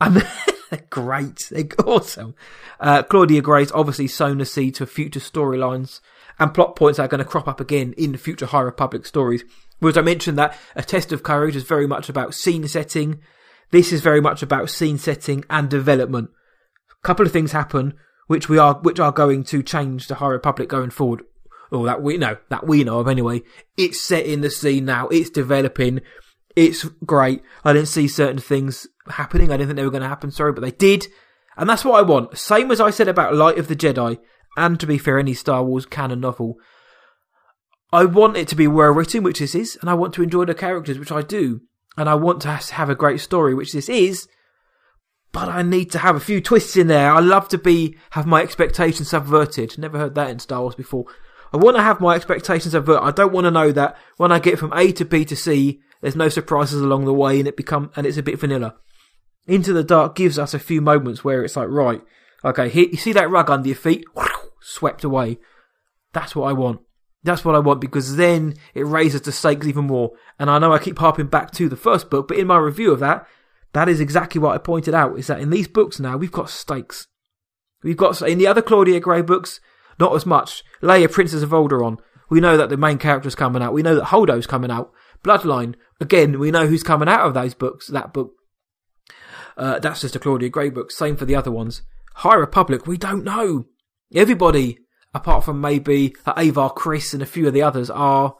And 0.00 0.16
they're 0.70 0.86
great. 0.90 1.48
They're 1.50 1.66
awesome. 1.84 2.34
Uh, 2.78 3.02
Claudia 3.02 3.42
Gray's 3.42 3.72
obviously 3.72 4.06
sown 4.06 4.38
the 4.38 4.44
seeds 4.44 4.78
for 4.78 4.86
future 4.86 5.20
storylines 5.20 6.00
and 6.38 6.54
plot 6.54 6.76
points 6.76 6.96
that 6.96 7.04
are 7.04 7.08
going 7.08 7.22
to 7.22 7.24
crop 7.24 7.48
up 7.48 7.60
again 7.60 7.94
in 7.96 8.16
future 8.16 8.46
High 8.46 8.60
Republic 8.60 9.04
stories. 9.06 9.44
Whereas 9.78 9.98
I 9.98 10.02
mentioned 10.02 10.38
that 10.38 10.56
A 10.76 10.82
Test 10.82 11.12
of 11.12 11.22
Courage 11.22 11.56
is 11.56 11.64
very 11.64 11.86
much 11.86 12.08
about 12.08 12.34
scene 12.34 12.66
setting. 12.68 13.20
This 13.70 13.92
is 13.92 14.00
very 14.00 14.20
much 14.20 14.42
about 14.42 14.70
scene 14.70 14.98
setting 14.98 15.44
and 15.48 15.68
development. 15.68 16.30
A 16.90 17.06
couple 17.06 17.26
of 17.26 17.32
things 17.32 17.52
happen 17.52 17.94
which 18.26 18.48
we 18.48 18.58
are, 18.58 18.74
which 18.74 19.00
are 19.00 19.12
going 19.12 19.42
to 19.44 19.62
change 19.62 20.06
the 20.06 20.16
High 20.16 20.28
Republic 20.28 20.68
going 20.68 20.90
forward 20.90 21.22
or 21.70 21.86
that 21.86 22.02
we 22.02 22.16
know 22.16 22.36
that 22.48 22.66
we 22.66 22.84
know 22.84 23.00
of 23.00 23.08
anyway. 23.08 23.42
It's 23.76 24.00
set 24.00 24.26
in 24.26 24.40
the 24.40 24.50
scene 24.50 24.84
now. 24.84 25.08
It's 25.08 25.30
developing. 25.30 26.00
It's 26.56 26.84
great. 27.04 27.42
I 27.64 27.72
didn't 27.72 27.88
see 27.88 28.08
certain 28.08 28.38
things 28.38 28.86
happening. 29.08 29.50
I 29.50 29.56
didn't 29.56 29.68
think 29.68 29.76
they 29.76 29.84
were 29.84 29.90
going 29.90 30.02
to 30.02 30.08
happen. 30.08 30.30
Sorry, 30.30 30.52
but 30.52 30.62
they 30.62 30.72
did, 30.72 31.06
and 31.56 31.68
that's 31.68 31.84
what 31.84 31.98
I 31.98 32.02
want. 32.02 32.36
Same 32.36 32.70
as 32.70 32.80
I 32.80 32.90
said 32.90 33.08
about 33.08 33.34
Light 33.34 33.58
of 33.58 33.68
the 33.68 33.76
Jedi, 33.76 34.18
and 34.56 34.78
to 34.80 34.86
be 34.86 34.98
fair, 34.98 35.18
any 35.18 35.34
Star 35.34 35.62
Wars 35.62 35.86
canon 35.86 36.20
novel. 36.20 36.56
I 37.92 38.04
want 38.04 38.36
it 38.36 38.46
to 38.48 38.56
be 38.56 38.68
well 38.68 38.90
written, 38.90 39.22
which 39.22 39.40
this 39.40 39.54
is, 39.54 39.76
and 39.80 39.90
I 39.90 39.94
want 39.94 40.14
to 40.14 40.22
enjoy 40.22 40.44
the 40.44 40.54
characters, 40.54 40.98
which 40.98 41.12
I 41.12 41.22
do, 41.22 41.62
and 42.00 42.08
I 42.08 42.14
want 42.14 42.40
to 42.42 42.48
have 42.48 42.88
a 42.88 42.94
great 42.94 43.20
story, 43.20 43.54
which 43.54 43.74
this 43.74 43.90
is. 43.90 44.26
But 45.32 45.50
I 45.50 45.60
need 45.60 45.90
to 45.90 45.98
have 45.98 46.16
a 46.16 46.20
few 46.20 46.40
twists 46.40 46.74
in 46.74 46.86
there. 46.86 47.12
I 47.12 47.20
love 47.20 47.46
to 47.48 47.58
be 47.58 47.98
have 48.12 48.26
my 48.26 48.40
expectations 48.40 49.10
subverted. 49.10 49.76
Never 49.76 49.98
heard 49.98 50.14
that 50.14 50.30
in 50.30 50.38
Star 50.38 50.62
Wars 50.62 50.74
before. 50.74 51.04
I 51.52 51.58
want 51.58 51.76
to 51.76 51.82
have 51.82 52.00
my 52.00 52.14
expectations 52.14 52.72
averted. 52.72 53.06
I 53.06 53.10
don't 53.10 53.34
want 53.34 53.44
to 53.44 53.50
know 53.50 53.70
that 53.72 53.98
when 54.16 54.32
I 54.32 54.38
get 54.38 54.58
from 54.58 54.72
A 54.72 54.92
to 54.92 55.04
B 55.04 55.26
to 55.26 55.36
C, 55.36 55.80
there's 56.00 56.16
no 56.16 56.30
surprises 56.30 56.80
along 56.80 57.04
the 57.04 57.12
way 57.12 57.38
and 57.38 57.46
it 57.46 57.56
become 57.56 57.90
and 57.94 58.06
it's 58.06 58.16
a 58.16 58.22
bit 58.22 58.40
vanilla. 58.40 58.76
Into 59.46 59.74
the 59.74 59.84
Dark 59.84 60.16
gives 60.16 60.38
us 60.38 60.54
a 60.54 60.58
few 60.58 60.80
moments 60.80 61.22
where 61.22 61.44
it's 61.44 61.56
like, 61.56 61.68
right, 61.68 62.00
okay, 62.42 62.70
here, 62.70 62.86
you 62.90 62.96
see 62.96 63.12
that 63.12 63.30
rug 63.30 63.50
under 63.50 63.68
your 63.68 63.76
feet? 63.76 64.06
Swept 64.62 65.04
away. 65.04 65.38
That's 66.14 66.34
what 66.34 66.48
I 66.48 66.54
want. 66.54 66.80
That's 67.22 67.44
what 67.44 67.54
I 67.54 67.58
want 67.58 67.80
because 67.80 68.16
then 68.16 68.54
it 68.74 68.86
raises 68.86 69.22
the 69.22 69.32
stakes 69.32 69.66
even 69.66 69.86
more. 69.86 70.12
And 70.38 70.50
I 70.50 70.58
know 70.58 70.72
I 70.72 70.78
keep 70.78 70.98
harping 70.98 71.26
back 71.26 71.50
to 71.52 71.68
the 71.68 71.76
first 71.76 72.08
book, 72.08 72.28
but 72.28 72.38
in 72.38 72.46
my 72.46 72.56
review 72.56 72.92
of 72.92 73.00
that, 73.00 73.26
that 73.72 73.88
is 73.88 74.00
exactly 74.00 74.40
what 74.40 74.54
I 74.54 74.58
pointed 74.58 74.94
out 74.94 75.18
is 75.18 75.26
that 75.26 75.40
in 75.40 75.50
these 75.50 75.68
books 75.68 76.00
now, 76.00 76.16
we've 76.16 76.32
got 76.32 76.50
stakes. 76.50 77.06
We've 77.82 77.96
got, 77.96 78.20
in 78.22 78.38
the 78.38 78.46
other 78.46 78.62
Claudia 78.62 79.00
Gray 79.00 79.22
books, 79.22 79.60
not 79.98 80.14
as 80.14 80.26
much. 80.26 80.64
Leia, 80.82 81.10
Princess 81.10 81.42
of 81.42 81.50
Alderaan. 81.50 81.98
We 82.30 82.40
know 82.40 82.56
that 82.56 82.68
the 82.68 82.76
main 82.76 82.98
character's 82.98 83.34
coming 83.34 83.62
out. 83.62 83.72
We 83.72 83.82
know 83.82 83.94
that 83.94 84.06
Holdo's 84.06 84.46
coming 84.46 84.70
out. 84.70 84.92
Bloodline. 85.22 85.74
Again, 86.00 86.38
we 86.38 86.50
know 86.50 86.66
who's 86.66 86.82
coming 86.82 87.08
out 87.08 87.26
of 87.26 87.34
those 87.34 87.54
books. 87.54 87.88
That 87.88 88.12
book. 88.12 88.32
Uh, 89.56 89.78
that's 89.78 90.00
just 90.00 90.16
a 90.16 90.18
Claudia 90.18 90.48
Gray 90.48 90.70
book. 90.70 90.90
Same 90.90 91.16
for 91.16 91.26
the 91.26 91.34
other 91.34 91.50
ones. 91.50 91.82
High 92.16 92.36
Republic, 92.36 92.86
we 92.86 92.96
don't 92.96 93.24
know. 93.24 93.66
Everybody, 94.14 94.78
apart 95.14 95.44
from 95.44 95.60
maybe 95.60 96.14
uh, 96.26 96.32
Avar 96.36 96.72
Kriss 96.72 97.12
and 97.12 97.22
a 97.22 97.26
few 97.26 97.46
of 97.46 97.54
the 97.54 97.62
others, 97.62 97.90
are, 97.90 98.36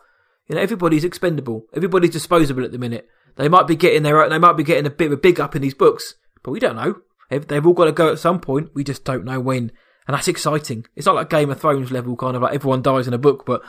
you 0.46 0.54
know, 0.54 0.62
everybody's 0.62 1.04
expendable. 1.04 1.66
Everybody's 1.74 2.10
disposable 2.10 2.64
at 2.64 2.72
the 2.72 2.78
minute. 2.78 3.08
They 3.36 3.48
might 3.48 3.66
be 3.66 3.76
getting 3.76 4.02
their 4.02 4.28
they 4.28 4.38
might 4.38 4.56
be 4.56 4.64
getting 4.64 4.86
a 4.86 4.90
bit 4.90 5.06
of 5.06 5.12
a 5.12 5.16
big 5.16 5.40
up 5.40 5.56
in 5.56 5.62
these 5.62 5.74
books, 5.74 6.14
but 6.42 6.50
we 6.50 6.60
don't 6.60 6.76
know. 6.76 6.96
They've 7.30 7.64
all 7.64 7.74
got 7.74 7.84
to 7.84 7.92
go 7.92 8.10
at 8.10 8.18
some 8.18 8.40
point. 8.40 8.70
We 8.74 8.82
just 8.82 9.04
don't 9.04 9.24
know 9.24 9.38
when, 9.38 9.70
and 10.06 10.16
that's 10.16 10.28
exciting. 10.28 10.86
It's 10.96 11.06
not 11.06 11.14
like 11.14 11.30
Game 11.30 11.50
of 11.50 11.60
Thrones 11.60 11.92
level 11.92 12.16
kind 12.16 12.34
of 12.34 12.42
like 12.42 12.54
everyone 12.54 12.82
dies 12.82 13.06
in 13.06 13.14
a 13.14 13.18
book, 13.18 13.46
but 13.46 13.62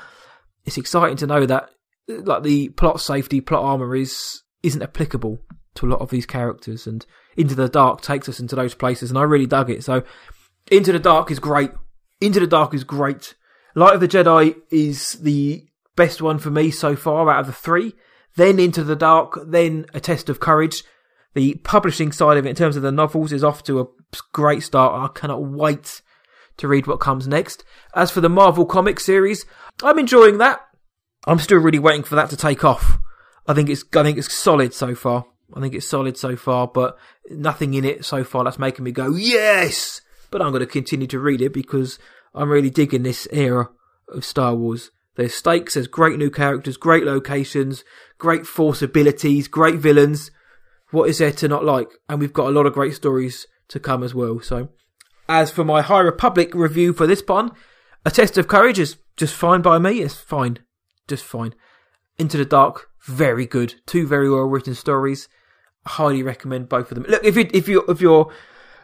it's 0.66 0.78
exciting 0.78 1.18
to 1.18 1.28
know 1.28 1.46
that 1.46 1.70
like 2.08 2.44
the 2.44 2.70
plot 2.70 3.00
safety, 3.00 3.40
plot 3.40 3.64
armor 3.64 3.96
is 3.96 4.42
isn't 4.64 4.82
applicable 4.82 5.40
to 5.76 5.86
a 5.86 5.90
lot 5.90 6.02
of 6.02 6.10
these 6.10 6.26
characters, 6.26 6.88
and 6.88 7.06
Into 7.38 7.56
the 7.56 7.70
Dark 7.70 8.02
takes 8.02 8.28
us 8.28 8.40
into 8.40 8.56
those 8.56 8.74
places, 8.74 9.10
and 9.10 9.18
I 9.18 9.24
really 9.24 9.46
dug 9.46 9.70
it. 9.70 9.84
So, 9.84 10.04
Into 10.70 10.92
the 10.92 11.00
Dark 11.00 11.32
is 11.32 11.40
great. 11.40 11.72
Into 12.22 12.40
the 12.40 12.48
Dark 12.48 12.74
is 12.74 12.84
great. 12.84 13.34
Light 13.76 13.96
of 13.96 14.00
the 14.00 14.08
Jedi 14.08 14.56
is 14.70 15.14
the 15.14 15.66
best 15.96 16.22
one 16.22 16.40
for 16.40 16.52
me 16.52 16.72
so 16.72 16.96
far 16.96 17.30
out 17.30 17.42
of 17.42 17.48
the 17.48 17.54
three. 17.54 17.94
Then 18.36 18.60
Into 18.60 18.84
the 18.84 18.96
Dark, 18.96 19.38
then 19.46 19.86
A 19.94 20.00
Test 20.00 20.30
of 20.30 20.40
Courage. 20.40 20.84
The 21.34 21.56
publishing 21.64 22.12
side 22.12 22.38
of 22.38 22.46
it, 22.46 22.50
in 22.50 22.56
terms 22.56 22.76
of 22.76 22.84
the 22.84 22.92
novels, 22.92 23.32
is 23.32 23.44
off 23.44 23.64
to 23.64 23.82
a 23.82 23.88
great 24.34 24.64
start. 24.64 25.10
I 25.10 25.20
cannot 25.20 25.44
wait 25.44 26.02
to 26.58 26.68
read 26.68 26.88
what 26.88 27.00
comes 27.00 27.28
next. 27.28 27.64
As 27.96 28.12
for 28.12 28.22
the 28.22 28.30
Marvel 28.30 28.66
comic 28.66 29.00
series, 29.00 29.46
I'm 29.82 29.98
enjoying 29.98 30.38
that. 30.38 30.62
I'm 31.26 31.40
still 31.40 31.60
really 31.60 31.80
waiting 31.80 32.04
for 32.04 32.16
that 32.16 32.30
to 32.32 32.38
take 32.38 32.64
off. 32.64 32.98
I 33.48 33.54
think 33.54 33.70
it's 33.70 33.84
I 33.96 34.04
think 34.04 34.18
it's 34.18 34.34
solid 34.34 34.74
so 34.74 34.94
far. 34.96 35.26
I 35.54 35.60
think 35.60 35.74
it's 35.74 35.88
solid 35.88 36.18
so 36.18 36.36
far, 36.36 36.68
but 36.68 36.98
nothing 37.30 37.74
in 37.74 37.86
it 37.86 38.06
so 38.06 38.24
far 38.24 38.44
that's 38.44 38.60
making 38.60 38.86
me 38.86 38.92
go 38.92 39.16
yes. 39.16 40.02
But 40.32 40.42
I'm 40.42 40.52
going 40.52 40.62
to 40.62 40.66
continue 40.66 41.08
to 41.08 41.20
read 41.20 41.42
it 41.42 41.54
because 41.54 42.00
I'm 42.34 42.50
really 42.50 42.70
digging 42.70 43.04
this 43.04 43.28
era 43.32 43.70
of 44.08 44.26
Star 44.26 44.56
Wars. 44.56 44.92
There's 45.16 45.34
stakes, 45.34 45.74
there's 45.74 45.88
great 45.88 46.18
new 46.18 46.32
characters, 46.32 46.78
great 46.78 47.04
locations, 47.04 47.84
great 48.18 48.48
force 48.48 48.82
abilities, 48.82 49.48
great 49.48 49.76
villains. 49.76 50.32
What 50.92 51.10
is 51.10 51.18
there 51.18 51.34
to 51.34 51.48
not 51.48 51.66
like? 51.66 51.90
And 52.08 52.20
we've 52.20 52.34
got 52.34 52.48
a 52.48 52.52
lot 52.52 52.66
of 52.66 52.74
great 52.74 52.96
stories 52.96 53.46
to 53.68 53.80
come 53.80 54.04
as 54.04 54.16
well. 54.16 54.40
So, 54.40 54.70
as 55.28 55.52
for 55.52 55.64
my 55.64 55.82
High 55.82 56.00
Republic 56.00 56.54
review 56.54 56.94
for 56.94 57.08
this 57.08 57.24
one, 57.26 57.52
A 58.06 58.12
Test 58.12 58.38
of 58.38 58.48
Courage 58.48 58.80
is 58.80 58.98
just 59.18 59.36
fine 59.36 59.62
by 59.62 59.80
me. 59.80 60.02
It's 60.02 60.16
fine. 60.16 60.60
Just 61.08 61.26
fine. 61.26 61.54
Into 62.18 62.38
the 62.38 62.46
Dark, 62.46 62.90
very 63.06 63.46
good. 63.46 63.76
Two 63.86 64.08
very 64.08 64.30
well 64.30 64.44
written 64.44 64.76
stories. 64.76 65.28
I 65.86 65.92
highly 65.92 66.24
recommend 66.24 66.70
both 66.70 66.92
of 66.92 66.96
them. 66.96 67.06
Look, 67.08 67.24
if 67.24 67.36
you 67.36 67.50
if 67.54 67.68
you 67.68 67.84
if 67.88 68.02
you're 68.02 68.32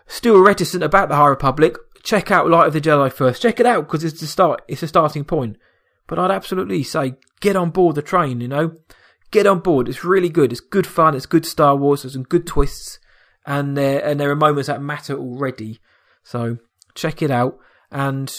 still 0.08 0.42
reticent 0.42 0.84
about 0.84 1.10
the 1.10 1.16
High 1.16 1.28
Republic, 1.28 1.78
check 2.04 2.32
out 2.32 2.50
Light 2.50 2.68
of 2.68 2.74
the 2.74 2.82
Jedi 2.82 3.12
first. 3.12 3.42
Check 3.42 3.60
it 3.60 3.66
out 3.66 3.88
because 3.88 4.04
it's 4.04 4.20
the 4.20 4.28
start. 4.28 4.62
It's 4.68 4.84
a 4.84 4.88
starting 4.88 5.26
point. 5.26 5.58
But 6.08 6.18
I'd 6.20 6.32
absolutely 6.32 6.84
say 6.84 7.16
get 7.42 7.56
on 7.56 7.70
board 7.70 7.96
the 7.96 8.02
train. 8.02 8.40
You 8.40 8.48
know, 8.48 8.76
get 9.32 9.46
on 9.46 9.60
board. 9.60 9.90
It's 9.90 10.04
really 10.04 10.30
good. 10.30 10.52
It's 10.52 10.62
good 10.62 10.88
fun. 10.88 11.16
It's 11.16 11.26
good 11.26 11.46
Star 11.46 11.76
Wars. 11.76 12.04
There's 12.04 12.14
some 12.14 12.24
good 12.24 12.48
twists, 12.48 13.00
and 13.46 13.78
there 13.78 14.04
and 14.04 14.20
there 14.20 14.32
are 14.32 14.36
moments 14.36 14.68
that 14.68 14.82
matter 14.82 15.18
already. 15.18 15.80
So 16.24 16.58
check 16.96 17.22
it 17.22 17.32
out. 17.32 17.58
And 17.92 18.34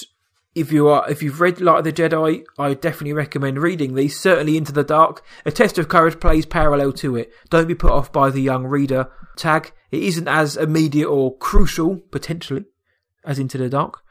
if 0.59 0.73
you 0.73 0.89
are 0.89 1.09
if 1.11 1.23
you've 1.23 1.41
read 1.41 1.61
Light 1.61 1.79
of 1.79 1.85
the 1.85 1.93
Jedi, 1.93 2.45
I 2.59 2.75
definitely 2.75 3.13
recommend 3.13 3.59
reading 3.59 3.95
these. 3.95 4.19
Certainly 4.19 4.57
Into 4.57 4.73
the 4.73 4.85
Dark. 4.85 5.25
A 5.47 5.51
Test 5.51 5.79
of 5.79 5.89
Courage 5.89 6.21
plays 6.21 6.47
parallel 6.47 6.93
to 6.95 7.17
it. 7.17 7.33
Don't 7.51 7.69
be 7.69 7.75
put 7.75 7.93
off 7.93 8.13
by 8.13 8.31
the 8.31 8.41
young 8.41 8.65
reader 8.65 9.11
tag. 9.37 9.73
It 9.91 10.03
isn't 10.03 10.29
as 10.29 10.57
immediate 10.57 11.09
or 11.09 11.37
crucial, 11.37 11.99
potentially, 12.11 12.65
as 13.25 13.39
Into 13.39 13.59
the 13.59 13.69
Dark. 13.69 14.03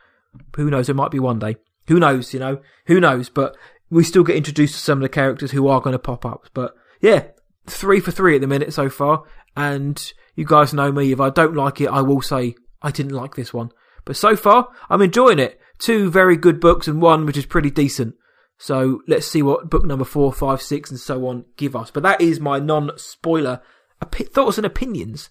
Who 0.55 0.69
knows? 0.69 0.89
It 0.89 0.95
might 0.95 1.11
be 1.11 1.19
one 1.19 1.39
day. 1.39 1.57
Who 1.87 1.99
knows, 1.99 2.33
you 2.33 2.39
know? 2.39 2.61
Who 2.87 2.99
knows? 2.99 3.29
But 3.29 3.55
we 3.89 4.03
still 4.03 4.23
get 4.23 4.35
introduced 4.35 4.75
to 4.75 4.81
some 4.81 4.99
of 4.99 5.03
the 5.03 5.09
characters 5.09 5.51
who 5.51 5.67
are 5.67 5.81
going 5.81 5.93
to 5.93 5.99
pop 5.99 6.25
up. 6.25 6.49
But 6.53 6.73
yeah, 7.01 7.27
three 7.65 7.99
for 7.99 8.11
three 8.11 8.35
at 8.35 8.41
the 8.41 8.47
minute 8.47 8.73
so 8.73 8.89
far. 8.89 9.23
And 9.55 10.13
you 10.35 10.45
guys 10.45 10.73
know 10.73 10.91
me. 10.91 11.11
If 11.11 11.19
I 11.19 11.29
don't 11.29 11.55
like 11.55 11.81
it, 11.81 11.89
I 11.89 12.01
will 12.01 12.21
say 12.21 12.55
I 12.81 12.91
didn't 12.91 13.13
like 13.13 13.35
this 13.35 13.53
one. 13.53 13.71
But 14.05 14.15
so 14.15 14.35
far, 14.35 14.69
I'm 14.89 15.01
enjoying 15.01 15.39
it. 15.39 15.59
Two 15.79 16.09
very 16.09 16.37
good 16.37 16.59
books 16.59 16.87
and 16.87 17.01
one 17.01 17.25
which 17.25 17.37
is 17.37 17.45
pretty 17.45 17.69
decent. 17.69 18.15
So 18.57 19.01
let's 19.07 19.27
see 19.27 19.41
what 19.41 19.69
book 19.69 19.85
number 19.85 20.05
four, 20.05 20.33
five, 20.33 20.61
six, 20.61 20.89
and 20.89 20.99
so 20.99 21.27
on 21.27 21.45
give 21.57 21.75
us. 21.75 21.91
But 21.91 22.03
that 22.03 22.21
is 22.21 22.39
my 22.39 22.59
non-spoiler 22.59 23.61
thoughts 24.01 24.57
and 24.57 24.65
opinions 24.65 25.29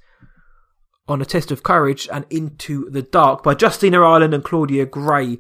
on 1.09 1.20
A 1.20 1.24
Test 1.24 1.50
of 1.50 1.62
Courage 1.62 2.09
and 2.12 2.24
Into 2.30 2.88
the 2.90 3.02
Dark 3.02 3.42
by 3.42 3.56
Justina 3.61 4.00
Ireland 4.00 4.35
and 4.35 4.44
Claudia 4.44 4.87
Gray. 4.87 5.38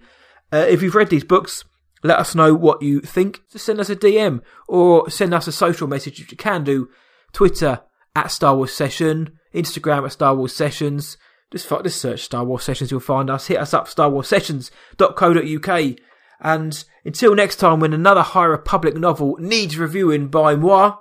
Uh, 0.52 0.66
if 0.68 0.82
you've 0.82 0.94
read 0.94 1.10
these 1.10 1.24
books, 1.24 1.64
let 2.02 2.18
us 2.18 2.34
know 2.34 2.54
what 2.54 2.82
you 2.82 3.00
think. 3.00 3.42
Just 3.50 3.66
send 3.66 3.80
us 3.80 3.90
a 3.90 3.96
DM 3.96 4.42
or 4.68 5.10
send 5.10 5.34
us 5.34 5.46
a 5.46 5.52
social 5.52 5.88
message 5.88 6.20
if 6.20 6.30
you 6.30 6.36
can 6.36 6.64
do. 6.64 6.88
Twitter 7.32 7.82
at 8.14 8.30
Star 8.30 8.56
Wars 8.56 8.72
Session, 8.72 9.38
Instagram 9.54 10.04
at 10.04 10.12
Star 10.12 10.34
Wars 10.34 10.54
Sessions. 10.54 11.16
Just, 11.52 11.68
just 11.68 12.00
search 12.00 12.22
Star 12.22 12.44
Wars 12.44 12.64
Sessions, 12.64 12.90
you'll 12.90 13.00
find 13.00 13.30
us. 13.30 13.46
Hit 13.46 13.58
us 13.58 13.72
up, 13.72 13.88
starwarsessions.co.uk. 13.88 15.96
And 16.40 16.84
until 17.04 17.34
next 17.34 17.56
time, 17.56 17.80
when 17.80 17.92
another 17.92 18.22
High 18.22 18.44
Republic 18.44 18.96
novel 18.96 19.36
needs 19.38 19.78
reviewing 19.78 20.28
by 20.28 20.56
moi, 20.56 20.96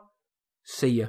see 0.63 0.87
ya. 0.87 1.07